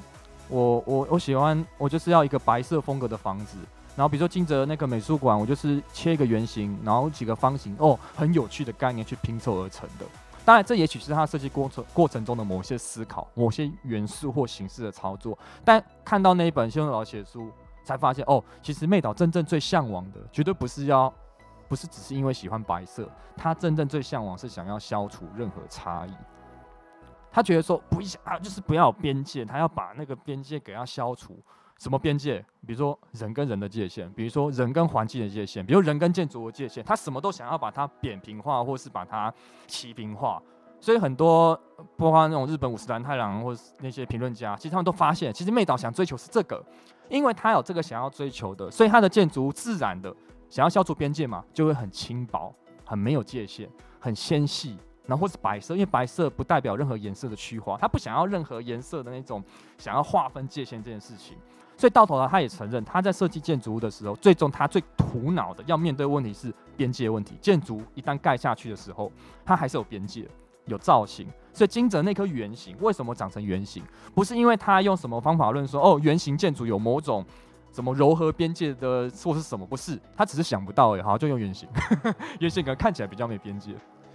[0.50, 3.58] 我我我喜欢我就是要一个白色风格的房子，
[3.96, 10.06] 然后比如说金泽那个美术馆，我就是切一个圆形，然后几个方形，哦，很有趣的概念去拼凑而成的。
[10.46, 15.38] 当然，这也许是他设计过程过程中的某些思考，某些元素或形式的操作。
[15.64, 17.50] 但看到那一本谢东老写书，
[17.84, 21.14] 才发现哦，其实妹岛真正最向往的，绝对不是要。
[21.70, 26.12] 不是只是因为喜欢白色，他真正最向往是想要消除任何差异。
[27.32, 31.40] 他觉得说不想啊，就是不要有边界，他要把那个边界给他消除。
[31.80, 32.44] 什么边界？
[32.66, 36.84] 比如说人跟人的界限，比如说人跟环境的界限，比如人跟建筑的界限。
[36.84, 39.34] 他什么都想要把它扁平化，或是把它
[39.68, 40.42] 齐平化。
[40.80, 41.56] 所以很多
[41.98, 46.64] 包括那种日本武士团太郎或是那些评论家，其实他们都发现，其实妹岛想追求是这个，
[47.10, 50.14] 因为他有这个想要追求的，所以他的建筑自然的。
[50.50, 52.54] 想要消除边界嘛，就会很轻薄，
[52.86, 53.68] 很没有界限，
[54.00, 59.44] 很纤细，然后或是白色，因为白色不代表任何颜色的虚化，他不想要任何颜色的那种
[59.80, 61.36] 想要划分界限这件事情，
[61.84, 67.36] 所以到头来他也承认，他在设计建筑物的时候，最终他最苦恼的要面对问题是边界问题。
[67.42, 69.12] 建筑一旦盖下去的时候，
[69.44, 70.26] 它还是有边界，
[70.68, 71.28] 有造型。
[71.52, 73.84] 所以金泽那颗圆形为什么长成圆形？
[74.16, 77.26] 不是因为他用什么方法论说，哦，圆形建筑有某种。
[77.74, 79.66] 什么柔和边界的或是什么？
[79.66, 81.68] 不是，他只是想不到哎，好，就用圆形，
[82.40, 83.74] 圆形可能看起来比较没边界，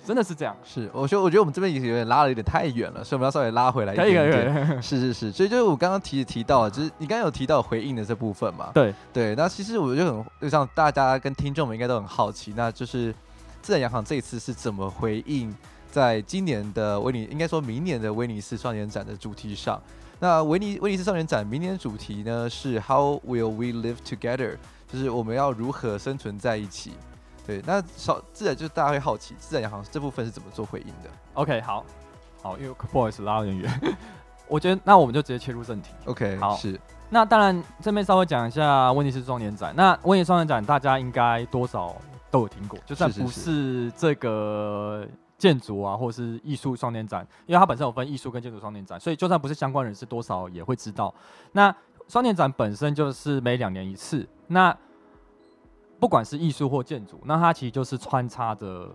[0.08, 0.56] 真的是这样。
[0.64, 4.54] 是，我觉得我觉得我们这边也有点拉了有点太远了，所以我们要稍微拉回来一点点。
[4.54, 4.80] 可以可以。
[4.80, 8.70] 是是是，所以就是我刚刚提提到，就是你刚刚有提到回应的这部分嘛？
[8.72, 9.34] 对对。
[9.34, 13.14] 那其实我就很就像大家跟听众们应该都很好奇，那就是
[13.60, 15.54] 自然洋行这一次是怎么回应
[15.90, 19.78] 在今年的威尼，应该说明年的威尼斯双年展的主题上。
[20.20, 24.56] 那威尼威尼斯双年展明年的主题呢是 How will we live together？
[24.90, 26.92] 就是我们要如何生存在一起？
[27.48, 31.82] 对，那少自然就是大家会好奇，自然银行这部分是怎么做回应的？OK，好，
[32.42, 33.96] 好，因为不好意思拉有点远，
[34.46, 35.94] 我觉得那我们就直接切入正题。
[36.04, 36.78] OK，好，是。
[37.08, 39.74] 那当然这边稍微讲一下威尼斯双年展。
[39.74, 41.96] 那威尼斯双年展大家应该多少
[42.30, 45.08] 都有听过，就算不是这个。
[45.38, 51.14] 建筑啊，或是艺术双年展，因为它本身有分艺术跟建筑双年展，所以就算不是相关人士，多少也会知道。
[51.52, 51.72] 那
[52.08, 54.76] 双年展本身就是每两年一次，那
[55.98, 58.88] 不管是艺术或建筑，那它其实就是穿插着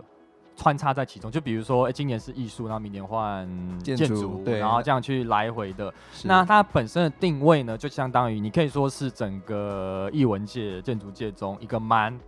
[0.56, 1.30] 穿插在其中。
[1.30, 3.48] 就比如说，哎、欸，今年是艺术，然后明年换
[3.80, 5.92] 建筑，对，然后这样去来回的。
[6.24, 12.18] 那它本身的定位呢，就相当于你可以说是整个艺文界、建筑界中一个蛮。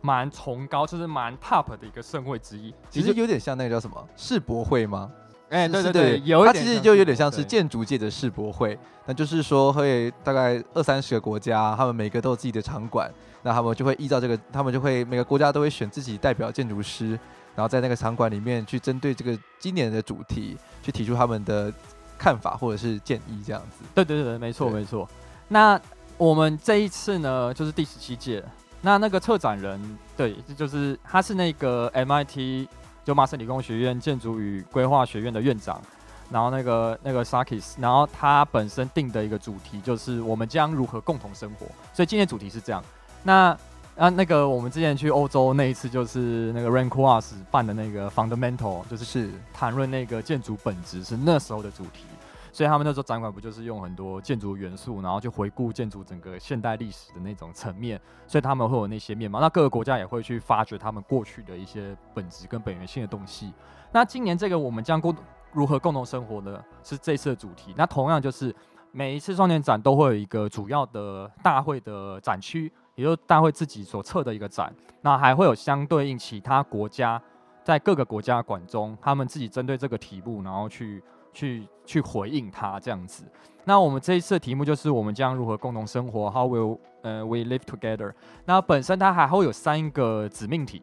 [0.00, 2.72] 蛮崇高，就是蛮 top 的一个盛会之一。
[2.88, 5.10] 其实有点像那个叫什么世博会吗？
[5.48, 8.78] 哎、欸，对对对，有它其实就有点像是建筑界的世博会。
[9.06, 13.12] 那就是说会大概二三十个国家，他们每个都有自己的场馆，
[13.42, 17.10] 那他们就会依照这个，他们就会每个国家都会选自己代表建筑师，
[17.54, 21.72] 然后在那个场馆里面去针对这个今年的主题去提出他们的
[22.18, 23.84] 看法或者是建议，这样子。
[23.94, 25.08] 对对对，没错没错。
[25.48, 25.80] 那
[26.16, 28.44] 我们这一次呢，就是第十七届。
[28.80, 32.68] 那那个策展人，对，就是他是那个 MIT
[33.04, 35.82] 就麻省理工学院建筑与规划学院的院长，
[36.30, 42.80] 然后那个那个 Sarkis，然后他本身定的一个主题就是我们将如何共同生活，所以今天主题是这样。
[43.22, 43.56] 那
[43.96, 52.04] 啊那个我们之前去欧洲那一次就是那个 Rank Quartz 办的那个 Fundamental，就是是谈论那个建筑本质是那时候的主题。
[52.50, 59.38] 所以他们那时候展馆不就是用很多建筑元素，然后去回顾建筑整个现代历史的那种层面，所以他们会有那些面貌。
[59.38, 63.52] 那各个国家也会去发掘他们过去的一些本质跟本源性的东西。
[63.92, 65.14] 那今年这个我们将共
[65.52, 66.60] 如何共同生活呢？
[66.82, 67.72] 是这次的主题。
[67.76, 68.52] 那同样就是
[68.90, 74.70] 每一次双年展都会有一个主要的大会的展区，也就是大会自己所策的一个展。
[75.00, 77.22] 那还会有相对应其他国家
[77.64, 81.02] 在各个国家馆中，他们自己针对这个题目，然后去。
[81.30, 83.22] 去去回应它这样子，
[83.64, 88.12] 那我们这一次的题目就是我们将如何共同生活？How will 呃、we live together？
[88.46, 90.82] 那本身它还会有三个子命题，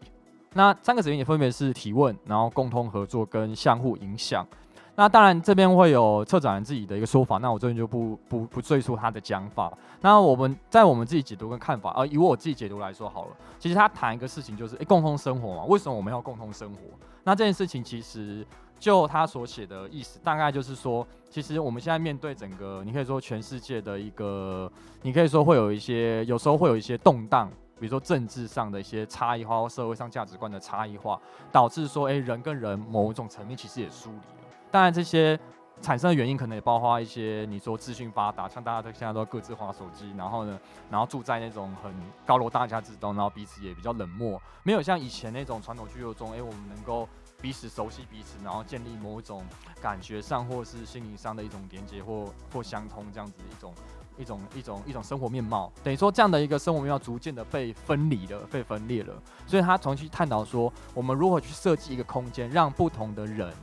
[0.53, 4.47] 那三个子命题分别是提问，然后共同合作跟相互影响。
[4.95, 9.71] 那当然这边会有策展人自己的一个说法，那我这边就不不不赘述他的讲法。
[10.01, 16.79] 那我们在我们自己解读跟看法，而以我自己解读来说好了，其实他谈一个事情就是，诶，共同生活嘛，为什么我们要共同生活？
[17.23, 18.45] 那这件事情其实
[18.79, 24.71] 就他所写的意思，大概就是说，其实我们现在面对整个，你可以说全世界的一个，
[25.01, 27.51] 你可以说会有一些，有时候会有一些动荡。
[27.77, 31.19] 比如说政治上的一些差异化，或社会上价值观的差异化，
[31.51, 34.34] 导致说，诶、人跟人某一种层面其实也疏离。
[34.75, 35.39] 当然，这些
[35.81, 40.59] 产生的原因可能也包括一些你说资讯发达，像大家都现在都各自划手机，然后呢，
[40.91, 41.93] 然后住在那种很
[42.25, 47.07] 高楼大厦之中，然后彼此也比较冷漠，没有像以前那种传统居住中，诶、欸，我们能够
[47.39, 49.41] 彼此熟悉彼此，然后建立某一种
[49.81, 53.73] 感觉上或是心灵上的一种连接或或相通这样子一种。
[54.17, 59.13] 一种一种一种生活面貌，等于说这样的一个生活面貌逐渐的被分离了，被分裂了。
[59.45, 63.53] 所以他重新探讨说，我们如何去设计一个空间，让不同的人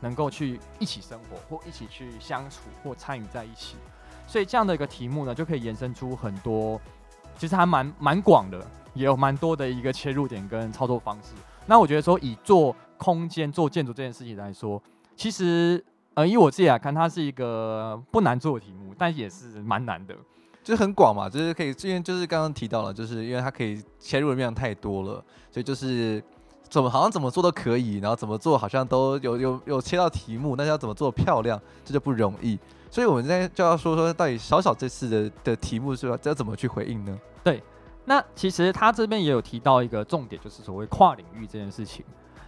[0.00, 3.76] 能够去一起生活，或一起去相处，或参与在一起。
[4.26, 6.80] 所以这样的一个题目呢，就可以延伸出很多，
[7.36, 11.34] 其实还蛮蛮广的，也有蛮多的一个切入点跟操作方式。
[11.66, 14.82] 那我觉得说，以做空间、做建筑这件事情来说，
[15.16, 15.84] 其实。
[16.14, 20.14] 呃，以我自己来看，它是一个不难做的题目，但也是蛮难的，
[20.60, 26.20] 就是很广嘛，就是可以，因为就是刚刚提到了，就是因为它可以切入的面太多了，所以就是
[26.70, 32.56] 怎么好像怎么做都可以，然后怎么做好像都有有有切到题目，但是要怎么做漂亮，这就不容易。
[32.88, 37.18] 所以我们现在就要说说，到底小小这次的的题目是吧，要怎么去回应呢？
[37.42, 37.62] 对，
[38.04, 42.04] 那其实他这边也有提到一个重点，就是所谓跨领域这件事情。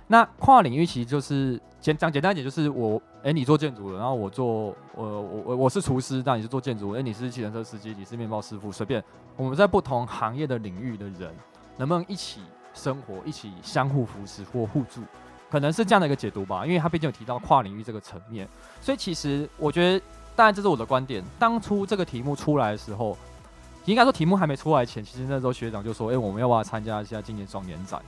[0.06, 9.02] 那跨领域其实就是简讲简单一点，就是我哎、你做建筑的，然后我做我我我我是厨师，那你是做建筑，哎、你是计程车司机，你是面包师傅，随便
[9.36, 11.32] 我们在不同行业的领域的人，
[11.76, 12.40] 能不能一起
[12.74, 15.02] 生活，一起相互扶持或互助，
[15.50, 16.66] 可能是这样的一个解读吧。
[16.66, 18.48] 因为他毕竟有提到跨领域这个层面，
[18.80, 20.04] 所以其实我觉得，
[20.34, 21.22] 当然这是我的观点。
[21.38, 23.16] 当初这个题目出来的时候，
[23.84, 28.00] 应该说题目还没出来前，其实那时候学长就说，哎、我们要不要参加一下今年双年展？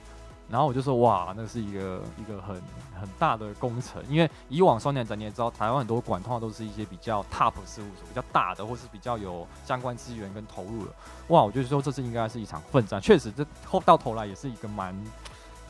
[0.50, 2.54] 然后我就说哇，那是一个一个很
[3.00, 10.92] 很大的工程，因为以往双年展你也知道，台湾很多馆通常都是一些比较 top 事务所，比较大的，或是比较有相关资源跟投入的。
[11.28, 14.94] 哇，我就说这次应该是一场奋战，确实这后到头来也是一个蛮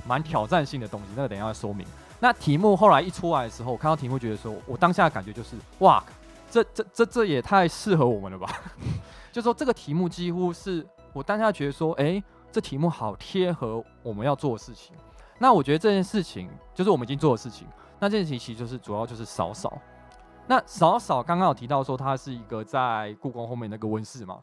[0.06, 1.06] 蛮挑战性的东西。
[1.14, 1.86] 那等一下要说明。
[2.18, 6.02] 那题目后来一出来的时候，我看到题目觉得说，我当下的感觉就是哇，
[6.50, 8.50] 这这这这也太适合我们了吧？
[9.32, 12.22] 就说这个题目几乎是我当下觉得说，哎。
[12.54, 14.94] 这题目好贴合我们要做的事情，
[15.40, 17.66] 那我觉得这件事情就是我们已经做的事情。
[17.98, 19.76] 那这件事情其实就是主要就是扫扫。
[20.46, 24.38] 那扫扫刚刚有提到说它是一个在故宫后面那个温室嘛？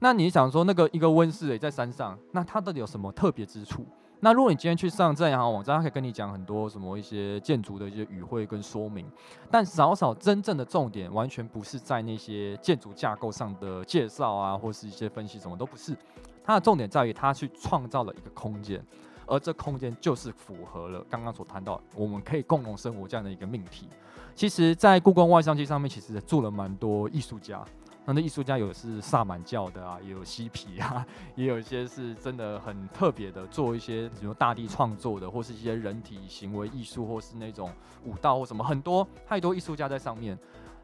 [0.00, 3.86] 那你想说那个一个温室也在山上，那它到底有什么特别之处？
[4.18, 9.08] 那如果你今天去上自然洋网站，它可以跟你讲很多什么一些建筑的一些语汇跟说明。
[9.52, 15.96] 但扫扫真正的重点完全不是在那些建筑架构上的介绍啊，或是一些分析，什么都不是。
[16.44, 18.84] 它的重点在于，它去创造了一个空间，
[19.26, 23.88] 而这空间就是符合了刚刚所谈到我们可以共同生活这样的一个命题。
[24.34, 27.64] 其实，在故宫万象街上面，其实住了蛮多艺术家。
[28.04, 37.70] 那那艺术家有是萨满教的啊，也有嬉皮啊， 也有一些是真的很特别的，做一些比如大地创作的，或是一些人体行为艺术，或是那种
[38.04, 40.36] 舞蹈或什么，很多太多艺术家在上面。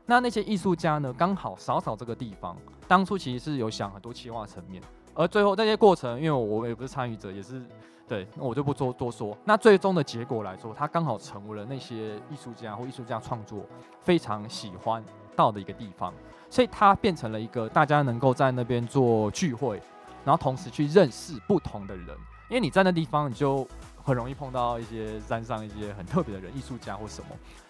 [0.06, 2.56] 那那些艺术家呢，刚好扫扫这个地方，
[2.86, 4.80] 当初其实是有想很多企划层面。
[5.18, 7.60] 而最后这些过程，因为我也不是参与者，也是
[8.06, 9.36] 对，我就不多多说。
[9.44, 13.66] 那最终的结果来说，它刚好成为了那些艺术家或艺术家创作
[14.00, 15.04] 非常喜欢
[15.34, 16.14] 到的一个地方，
[16.48, 19.82] 所以它变成了一个大家能够在那边做聚会，
[20.24, 22.06] 然后同时去认识不同的人，
[22.48, 23.66] 因为你在那地方你就。
[24.00, 27.28] 很容易碰到一些山上一些很特别的人，艺术家或什么，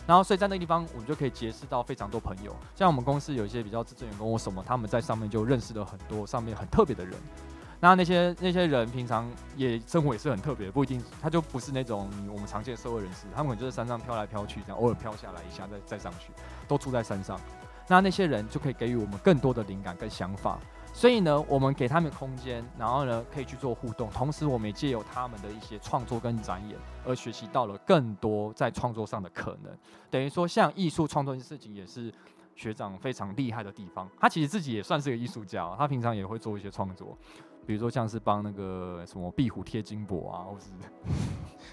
[0.08, 2.56] 然后所以在那个地方，我们就可以结识到非常多朋友。
[2.74, 7.14] 像我们公司有一些比较资深员工或什么，他们在上面就认识了很多上面很特别的人。
[7.78, 16.32] 那那些那些人平常也生活也是很特别，不一定他就不是那种我们常见的社会人士，他们可能就是山上飘来飘去，这样偶尔飘下来一下再再上去，
[16.66, 17.38] 都住在山上。
[17.86, 20.58] 那那些人就可以给予我们更多的灵感跟想法。
[20.98, 26.76] 所以呢，我们给他们空间，然后呢，可以去做互动，同时我们也借由他们的一些创作跟展演，
[27.06, 29.72] 而学习到了更多在创作上的可能。
[30.10, 32.12] 等于说，像艺术创作这件事情，也是
[32.56, 34.08] 学长非常厉害的地方。
[34.18, 37.16] 他其实自己也算是个艺术家，他平常也会做一些创作，
[37.64, 40.66] 比如说像是帮那个什么壁虎贴金箔啊，或是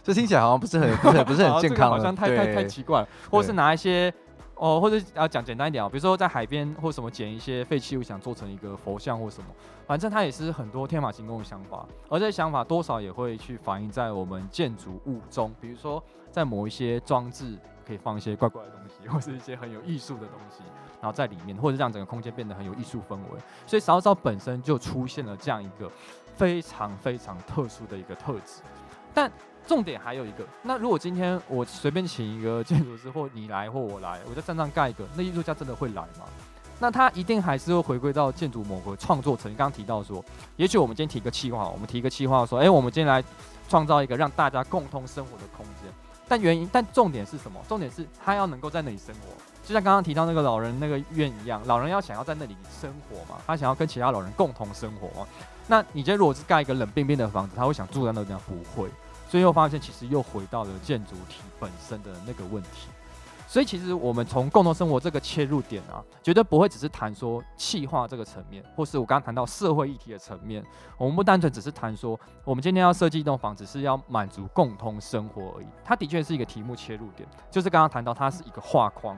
[0.03, 4.13] 这听起来好像不是很不是很不是很健康，好像太太太奇怪，或是拿一些。
[4.55, 9.47] 哦，或者要讲简单一点啊，比如说在海边或什么捡一些废弃物，想做成一个佛像或什么，
[9.85, 16.01] 反正它也是很多天马行空的想法，而这些想法多少也会去反映在我们建筑物中，比如说
[16.31, 20.63] 在某一些装置可以放一些怪怪的东西，或是一些很有艺术的东西，
[21.01, 25.91] 然后在里面，或者让整个空间变得很有艺术氛围，所以扫扫本身就出现了这样一个
[26.35, 28.61] 非常非常特殊的一个特质，
[29.15, 29.31] 但。
[29.67, 36.27] 重点还有一个，那如果今天我随便请一个建筑师，或你来或我来，我在山上盖一个，那艺术家真的会来吗？
[36.77, 39.51] 那他一定还是会回归到建筑某个创作层。
[39.55, 40.23] 刚提到说，
[40.55, 43.23] 也许我们今天提个企划，我们提一个企划说，哎，我们今天来
[43.67, 45.91] 创造一个让大家共同生活的空间。
[46.27, 47.59] 但原因，但重点是什么？
[47.67, 49.21] 重点是他要能够在那里生活，
[49.65, 55.27] 就像刚刚提到那个老人那个院一样，老人要想要在那里生活嘛，他想要跟其他老人共同生活嘛。
[55.65, 58.39] 那你今天如果是盖一个冷冰冰的房子，他会想住在那里吗？
[58.47, 58.87] 不会。
[59.29, 62.87] 最后发现，其实又回到了建筑体本身的那个问题。
[63.47, 70.63] 所以，其实我们从共同生活这个切入点啊，绝对不会只是谈说气化这个层面，或是我刚刚谈到社会议题的层面。
[70.97, 75.67] 我们不单纯只是谈说，我们今天要设计一栋房子是要满足共同生活而已。
[75.83, 79.17] 它的确是一个题目切入点，就是刚刚谈到它是一个画框。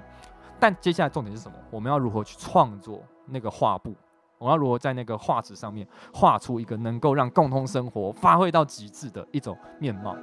[0.60, 1.58] 但接下来重点是什么？
[1.72, 3.96] 我们要如何去创作那个画布？
[4.38, 10.16] 我要如何在那个画纸上面画出一个能够让共同生活发挥到极致的一种面貌？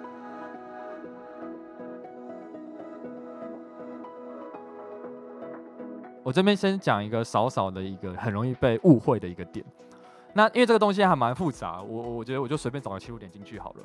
[6.22, 9.64] 我这边先讲一个少少的一个很容易被误会的一个点。
[10.32, 13.80] 那因为这个东西还蛮复杂，我我觉得我就随便找个切入点进去好了。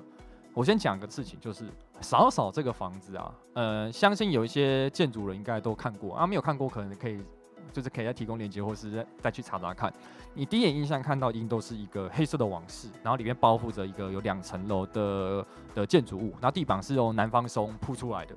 [0.53, 1.65] 我先讲个事情，就是
[2.01, 7.23] 少少这个房子啊，呃，相信有一些建筑人应该都看过啊，没有看过可能可以。
[7.71, 9.93] 就是可以再提供链接，或是再再去查查看。
[10.33, 15.45] 你第一眼印象看到，一定都是一个黑色的网室，然后里面包覆着一个有两层楼的
[15.75, 18.35] 的建筑物，然后地板是由南方松铺出来的，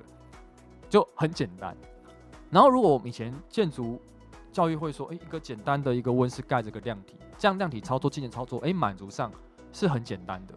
[0.89, 1.75] 就很简单。
[2.49, 3.99] 然后如果我们以前建筑
[4.51, 9.31] 教育会说，诶，一个简单的一个温室盖着个量体，这样量体操作、机械操作，诶，满足上
[9.71, 10.53] 是很简单的。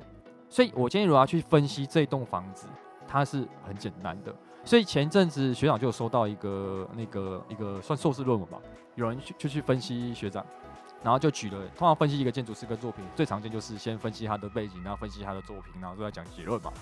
[0.48, 2.66] 所以我建议如果要去分析这栋房子，
[3.08, 4.34] 它是很简单的。
[4.66, 8.58] 所以前阵子学长就收到一个那个一个算硕士论文吧，
[8.96, 10.44] 有人去就去分析学长，
[11.04, 16.72] 然后就举了，通常分析一个建筑师跟作品，最常见就是先分析他的背景，然后分析他的作品，然后再讲结论嘛。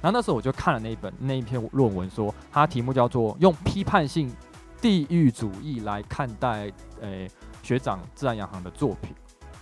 [0.00, 4.34] 然后那时候我就看了那一本那一篇论文说，说它题目叫做用批判性
[4.80, 6.72] 地域主义来看待
[7.02, 7.30] 诶、
[7.62, 9.14] 学长自然洋行的作品。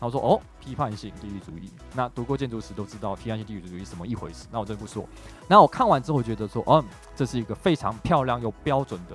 [0.03, 4.49] 然后说哦，批判性地域主义，那读过建筑史都知道批判性地域主义什么一回事。
[4.51, 5.09] 那我这不说。
[5.47, 6.85] 那我看完之后觉得说，嗯，
[7.15, 9.15] 这是一个非常漂亮又标准的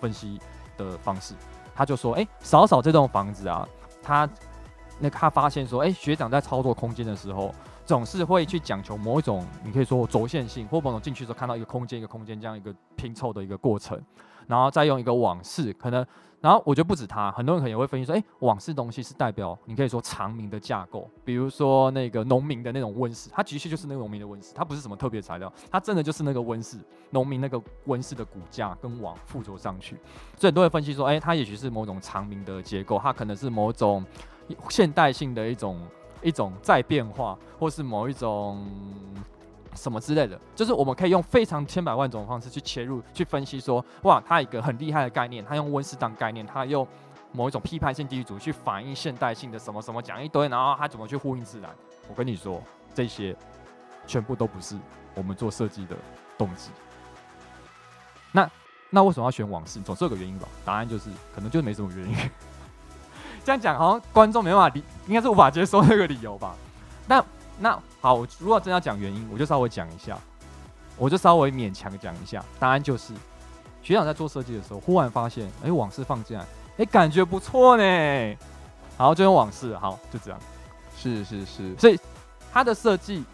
[0.00, 0.40] 分析
[0.76, 1.32] 的方式。
[1.76, 3.68] 他就说，哎，扫扫这栋房子啊，
[4.02, 4.28] 他
[4.98, 7.54] 那他发现说，哎，学长在操作空间的时候，
[7.84, 13.96] 总是会去讲求某一种，你可以说轴线性，或某种进去的时候看到一个空间一个空间这样一个拼凑的一个过程，
[14.48, 16.04] 然后再用一个网式可能。
[16.46, 26.78] 然后我觉得不止他，很多人可能也会分析说，哎，网式东西是代表你可以说长明的架构，比如说那个农民的那种温室，它其实就是那个农民的温室，它不是什么特别材料，它真的就是那个温室，
[27.10, 29.96] 农民那个温室的骨架跟网附着上去，
[30.36, 34.04] 所以很多人分析说，哎，它也许是某种长明的结构，它可能是某种
[34.68, 35.80] 现代性的一种
[36.22, 38.64] 一种再变化，或是某一种。
[39.76, 46.86] 什么之类的，就是我们可以用非常千百万种方式去切入，去分析说，哇，他一个很厉害的概念，他用温室当概念，他用
[47.32, 51.70] 某一种批判性地域主义去反映现代性的什么什么讲一堆，然后他怎么去呼应自然？
[52.08, 52.62] 我跟你说，
[52.94, 53.36] 这些
[54.06, 54.76] 全部都不是
[55.14, 55.94] 我们做设计的
[56.38, 56.70] 动机。
[58.32, 58.50] 那
[58.88, 59.80] 那为什么要选往事？
[59.80, 60.48] 总是有个原因吧？
[60.64, 62.16] 答案就是，可能就没什么原因。
[63.44, 66.54] 这样讲好像观众没办法理，应该是无法接受那个理由吧？
[67.06, 67.24] 那。
[67.58, 70.18] 那好，如果真要讲原因，我就稍微讲一下，
[70.96, 72.44] 我就稍微勉强讲一下。
[72.58, 73.12] 答案就是，
[73.82, 76.48] 学长在做设计的时候，忽然发现，哎、欸，网式放进来，哎、
[76.78, 78.36] 欸，感觉不错呢。
[78.96, 80.40] 好，就用网式，好，就这样。
[80.96, 81.98] 是是是，所以
[82.52, 83.24] 他的设计，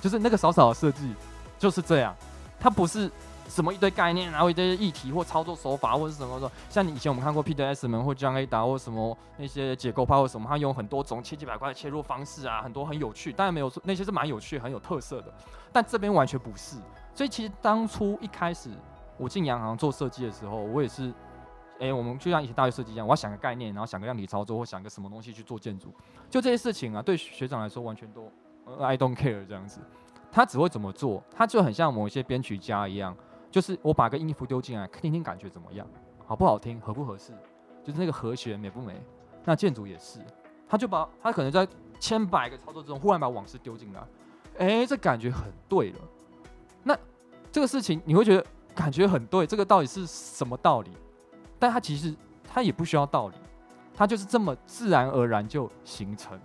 [0.00, 1.14] 就是那个少少的设计，
[1.58, 2.14] 就是这样，
[2.60, 3.10] 它不是。
[3.48, 15.32] 什么一堆概念，然后一堆议题或操作手法，或者是什么说，像你以前我们看过 P 的 S 门或 John Ada 或什么那些结构派或什么，他用很多种千奇百怪的切入方式啊，很多很有趣，当然没有说那些是蛮有趣、很有特色的，
[15.72, 16.76] 但这边完全不是。
[17.14, 18.70] 所以其实当初一开始
[19.16, 21.08] 我进洋行做设计的时候，我也是，
[21.78, 25.94] 哎、欸，我们就像以前大学设计一样，我要想个概念，然后想个量体操作或想个什么东西去做建筑，
[26.28, 28.30] 就这些事情啊，对学长来说完全都
[28.80, 29.80] I don't care 这样子，
[30.30, 33.16] 他只会怎么做，他就很像某一些编曲家一样。
[33.50, 35.86] 就是我把个音符丢进来，听听感觉怎么样，
[36.26, 37.32] 好不好听，合不合适，
[37.82, 39.00] 就是那个和弦美不美。
[39.44, 40.18] 那建筑也是，
[40.68, 41.66] 他就把他可能在
[42.00, 44.02] 千百个操作之中，忽然把往事丢进来，
[44.58, 45.98] 哎、这感觉很对了。
[46.82, 46.98] 那
[47.52, 48.44] 这个事情你会觉得
[48.74, 50.90] 感觉很对，这个到底是什么道理？
[51.58, 53.34] 但它其实它也不需要道理，
[53.94, 56.44] 它就是这么自然而然就形成了。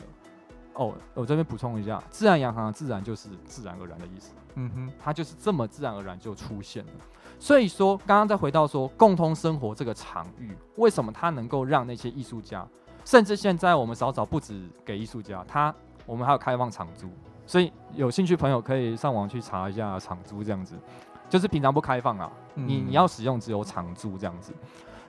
[0.76, 4.34] 哦，我这边补充一下，自然洋行自然就是自然而然的意思。
[4.56, 6.92] 嗯哼，它就是这么自然而然就出现了。
[7.40, 12.68] 所以说，刚刚再回到说共通生活这个场域，为什么它能够让那些艺术家，
[13.06, 15.74] 甚至现在我们少少不止给艺术家，他
[16.06, 17.10] 我们还有开放场租，
[17.46, 20.76] 所以有兴趣朋友可以上网去查一下场租这样子，
[21.30, 24.54] 就是平常不开放啊，你你要使用只有场租这样子。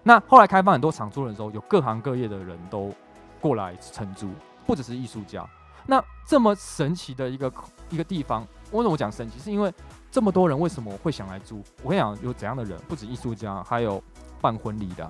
[0.02, 2.92] 那后来开放很多场租的时候，有各行各业的人都
[3.40, 4.28] 过来承租。
[4.64, 5.44] 不只是艺术家，
[5.86, 7.52] 那这么神奇的一个
[7.90, 9.38] 一个地方，为什么我讲神奇？
[9.38, 9.72] 是因为
[10.10, 11.62] 这么多人为什么会想来租？
[11.82, 12.78] 我跟你讲，有怎样的人？
[12.88, 14.02] 不止艺术家，还有
[14.40, 15.08] 办婚礼的、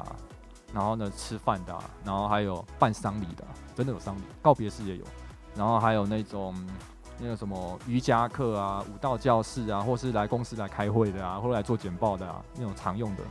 [0.73, 3.45] 然后呢吃饭的、然后还有办丧礼的，
[3.75, 5.05] 真的有丧礼，告别式也有，
[5.55, 6.55] 然后还有那种
[7.19, 13.23] 那个什么瑜伽课啊、舞蹈教室啊，或是来公司来开会的啊，或者来做简报的啊，那种常用的。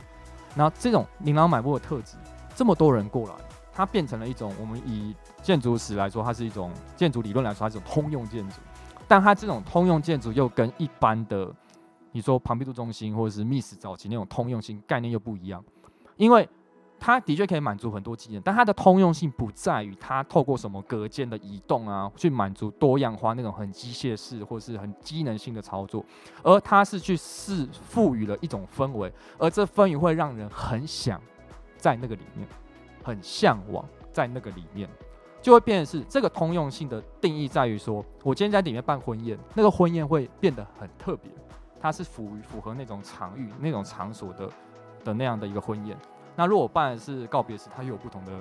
[0.54, 2.16] 那这种琳琅满目的特质，
[2.54, 3.34] 这么多人过来。
[3.74, 8.56] 它变成了一种，我们以建筑史来说，它是一种建筑理论来说，它是一种通用建筑。
[9.12, 11.54] 但它这种通用建筑又跟一般的，
[12.12, 15.62] 你说庞毕度中心或者是 MIS 早期那种通用性概念又不一样，
[16.16, 16.48] 因为
[16.98, 26.02] 它的确可以满足很多机能，但它的通用性不在于它透过什么隔间的移动啊，去满足多样化那种很机械式或是很机能性的操作，
[26.42, 31.20] 而它是去是赋予了一种氛围，而这氛围会让人很想
[31.76, 32.48] 在那个里面。
[33.04, 34.88] 很向往在那个里面，
[35.42, 41.30] 就会变成是这个通用性的定义在于说，我今天在里面办婚宴，那个婚宴会变得很特别，
[41.80, 44.48] 它是符符合那种场域、那种场所的
[45.04, 45.98] 的那样的一个婚宴。
[46.36, 48.32] 那如果办的是告别式，它又有不同的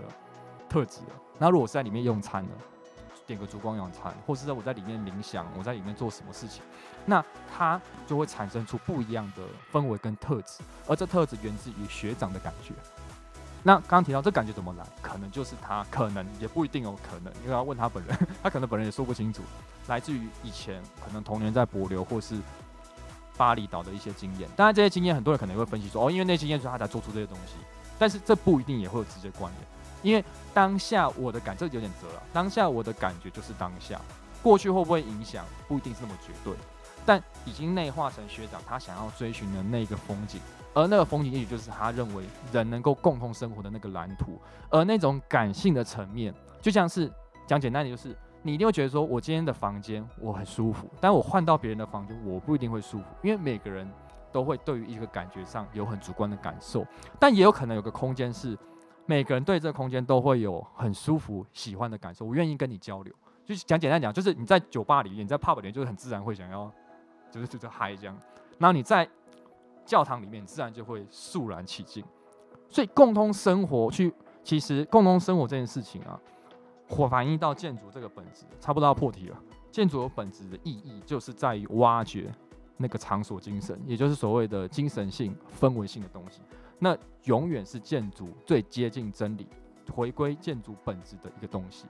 [0.70, 1.16] 特质了。
[1.40, 2.52] 那如果是在里面用餐呢，
[3.26, 6.62] 点个烛光用餐，或是在我在里面冥想，我在里面做什么事情，
[7.06, 9.42] 那它就会产生出不一样的
[9.74, 12.74] 氛围跟特质，而这特质源自于学长的感觉。
[13.64, 14.84] 那刚刚提到这感觉怎么来？
[15.02, 19.44] 可能就是他，可能也不一定有可能，因为要问他本人，他可能本人也说不清楚。
[19.88, 22.38] 来自于以前可能童年在帛琉或是
[23.38, 27.54] 巴厘岛的一些经验，当然这些经验很多人可能会分析说，哦，因为那经验所以他才做出这些东西。
[28.00, 29.68] 但是这不一定也会有直接关联，
[30.02, 34.02] 因为当下我的感这有点折了，当下我的感觉就是当下，
[34.42, 36.56] 过去会不会影响不一定是那么绝对，
[37.06, 40.42] 但已经内化成学长他想要追寻的那个风景。
[40.74, 44.40] 而那个风景，也许就是他认为人能够共同生活的那个蓝图。
[44.70, 47.12] 而那种感性的层面，就像是
[47.46, 53.90] 讲简单点，就是你一定会觉得说，我今天的房间我很舒服，但我换到别人的房间，我不一定会舒服，因为每个人
[54.32, 56.86] 都会对于一个感觉上有很主观的感受。
[57.20, 58.58] 但也有可能有个空间是
[59.06, 63.14] 每个人对这个空间都会有很舒服、喜欢的感受，我愿意跟你交流。
[63.46, 66.72] 就是讲简单讲，就是你在酒吧里面，你在 pub 里，就是很自然会想要，
[67.30, 68.18] 就是就是嗨这样。
[68.58, 69.06] 然后你在
[69.92, 72.02] 教堂里面自然就会肃然起敬，
[72.70, 76.18] 所以共同生活去，其实共同生活这件事情啊，
[76.88, 79.38] 火反映到建筑这个本质，差不多要破题了。
[79.70, 82.34] 建筑有本质的意义就是在于挖掘
[82.78, 86.40] 那个场所精神，也就是所谓的精神性、氛围性的东西，
[86.80, 89.46] 那永远是建筑最接近真理、
[89.94, 91.86] 回归建筑本质的一个东西。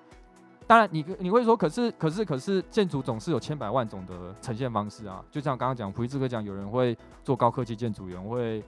[0.68, 5.22] 当然你，你你会说，可是可是可是，建筑总是有千百万种的呈现方式啊。
[5.30, 8.64] 就像刚刚讲，普利兹克讲，有人会做高科技建筑，有人会，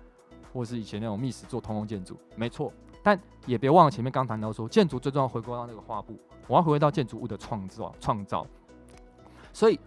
[0.52, 2.74] 或是以前那种密室做通用建筑，没错。
[3.02, 8.46] 但也别忘了前面刚谈到说，建筑最重要回归到那个画布，我要回归到建筑物的创造创造。
[9.54, 9.80] 所以，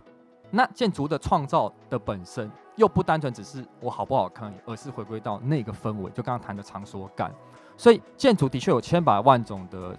[0.50, 7.30] 那建筑的创造的本身，又不单纯只是我好不好看，而是回归到那个氛围，就刚刚谈的场所感。
[7.76, 9.94] 所以，建筑的确有千百万种的。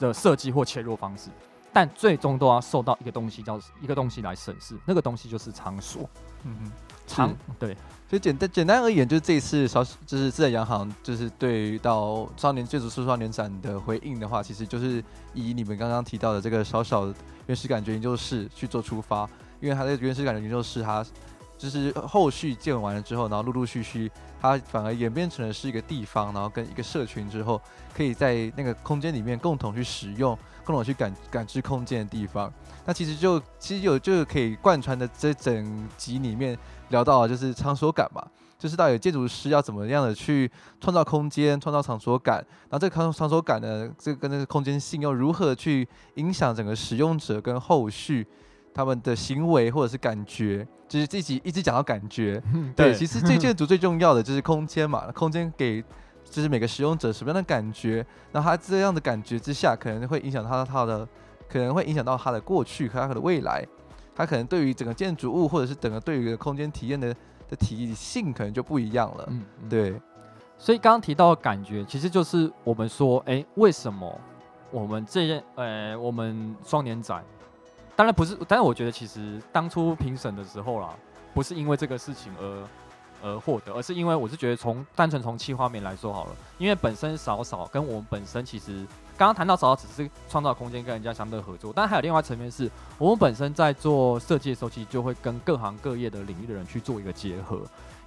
[0.00, 1.30] 的设计或切入方式，
[1.72, 6.10] 但最终都要受到一个东西叫一个东西来审视，那个东西就是场所。
[6.42, 6.72] 嗯哼，
[7.06, 7.74] 场对，
[8.08, 17.12] 所以简单简单而言，就是这一次少就是自然洋行就是对于到少年建筑师少年展的回应的话，其实就是以你们刚刚提到的这个小小
[17.46, 19.28] 原始感觉研究室去做出发，
[19.60, 21.04] 因为他在原始感觉研究室它。
[21.60, 27.60] 就是后续建完了之后，然后陆陆续续，它反而演变成了是一个地方，然后跟一个社群之后，
[27.94, 30.34] 可以在那个空间里面共同去使用，
[30.64, 32.50] 共同去感感知空间的地方。
[32.86, 36.58] 那其实就其实有就是可以贯穿的这整集里面
[36.88, 38.26] 聊到就是场所感嘛，
[38.58, 40.50] 就是到底建筑师要怎么样的去
[40.80, 42.36] 创造空间，创造场所感，
[42.70, 48.26] 然后这个场场所感呢，这个跟那个空间性又如何去影响整个使用者跟后续
[48.74, 50.66] 他们的行为或者是感觉。
[50.88, 52.42] 就是自己一直讲到感觉，
[52.74, 55.80] 对，其实这建筑最重要的就是空间嘛， 空间给
[56.24, 61.06] 就是每个使用者什么样的感觉，那他这样的感觉之下，可能会影响他他的，
[61.48, 63.64] 可能会影响到他的过去和他的未来，
[64.16, 67.14] 他可能对于整个建筑物或者是整个对于空间体验的
[67.48, 69.94] 的体性可能就不一样了，嗯，对，
[70.58, 74.20] 所以刚刚提到的感觉，其实就是我们说，哎、欸，为什么
[74.72, 77.24] 我们这些，呃，我们双年展，
[78.00, 80.88] 当然不是，但是我觉得其实当初评审的时候啦，
[81.34, 82.66] 不是因为这个事情而
[83.22, 88.86] 而获得，而是因为我是觉得从单纯从气画面来说好了，因为本身少少跟我们本身其实。
[89.18, 97.58] 刚刚谈到少少只是创造空间跟人家相对合作，但还有另外层面是，我们本身在做设计的时候，其实就会跟各行各业的领域的人去做一个结合。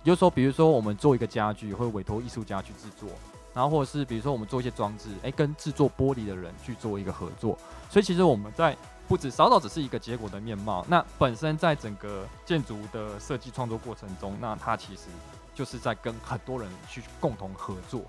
[0.01, 3.07] 也就是说，比如说我们做一个家具，会委托艺术家去制作，
[3.53, 7.55] 然后或者是比如说我们做一些装置，诶，跟制作玻璃的人去做一个合作。
[7.91, 8.75] 所以其实我们在
[9.07, 15.09] 不止少少只是一个结果的面貌，那本身在整个建筑的设计创作过程中，那它其实
[15.53, 18.01] 就是在跟很多人去共同合作。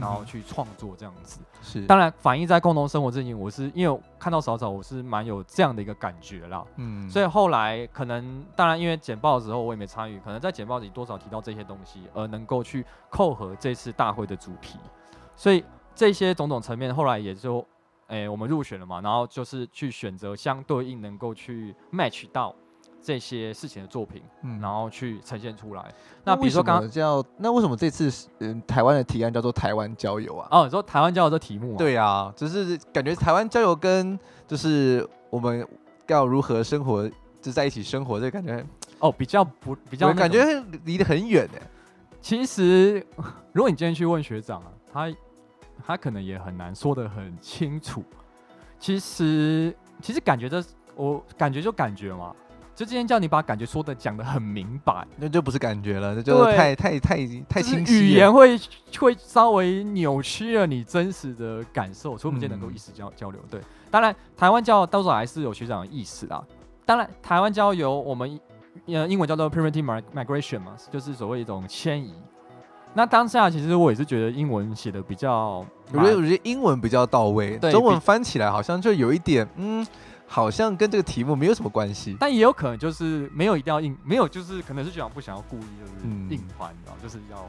[0.00, 6.64] 然后去创作这样子，是当然反映在共同生活这里，我是因为看到少少，我是蛮有这样的一个感觉啦。
[6.76, 14.78] 嗯，所以后来可能当然因为简报的时候我也没参与，可能在简报里多少提到这些东西，而能够去扣合这次大会的主题，
[15.34, 15.64] 所以
[15.96, 17.66] 这些种种层面后来也就，
[18.08, 22.54] 诶我们入选了嘛，然后就是去选择相对应能够去 match 到。
[23.00, 25.94] 这些事情的作品，嗯，然后去呈现出来。
[26.24, 30.48] 那比如说刚刚叫，那为什么这次嗯台湾的提案叫做台湾郊游啊？
[30.50, 31.78] 哦，你说台湾郊游这题目啊？
[31.78, 34.18] 对啊，就是感觉台湾郊游跟
[34.48, 35.66] 就是我们
[36.08, 37.08] 要如何生活
[37.40, 38.62] 就在一起生活，这感觉
[38.98, 40.44] 哦比较不比较感觉
[40.84, 41.62] 离得很远哎。
[42.20, 42.94] 其实
[43.54, 45.08] 如果你今天去问学长啊，他
[45.86, 48.04] 他可能也很难说得很清楚。
[48.78, 50.62] 其实其实感觉这
[50.94, 52.34] 我感觉就感觉嘛。
[52.74, 57.16] 就今天叫你把感觉说的讲的很明白，那就不是感觉了，那就太太太
[57.48, 58.04] 太清晰。
[58.04, 58.56] 语言会
[59.00, 63.40] 会稍微扭曲了你真实的感受，所以我们今天能够意识交交流。
[63.50, 63.60] 对，
[63.90, 66.40] 当然台湾教到时候还是有学长的意思啦。
[66.86, 68.38] 当然台湾教由我们
[68.86, 72.14] 呃英文叫做 primitive migration 嘛，就是所谓一种迁移。
[72.98, 79.86] 那当下其实我也是觉得英文写的比较，我觉得我觉得英文比较到位，中文翻起来好像就有一点嗯。
[80.30, 87.46] 好像跟这个题目没有什么关系，但也有可能就是没有一定要硬，没有就是可能是局长不想要故意就是硬翻，然后就是要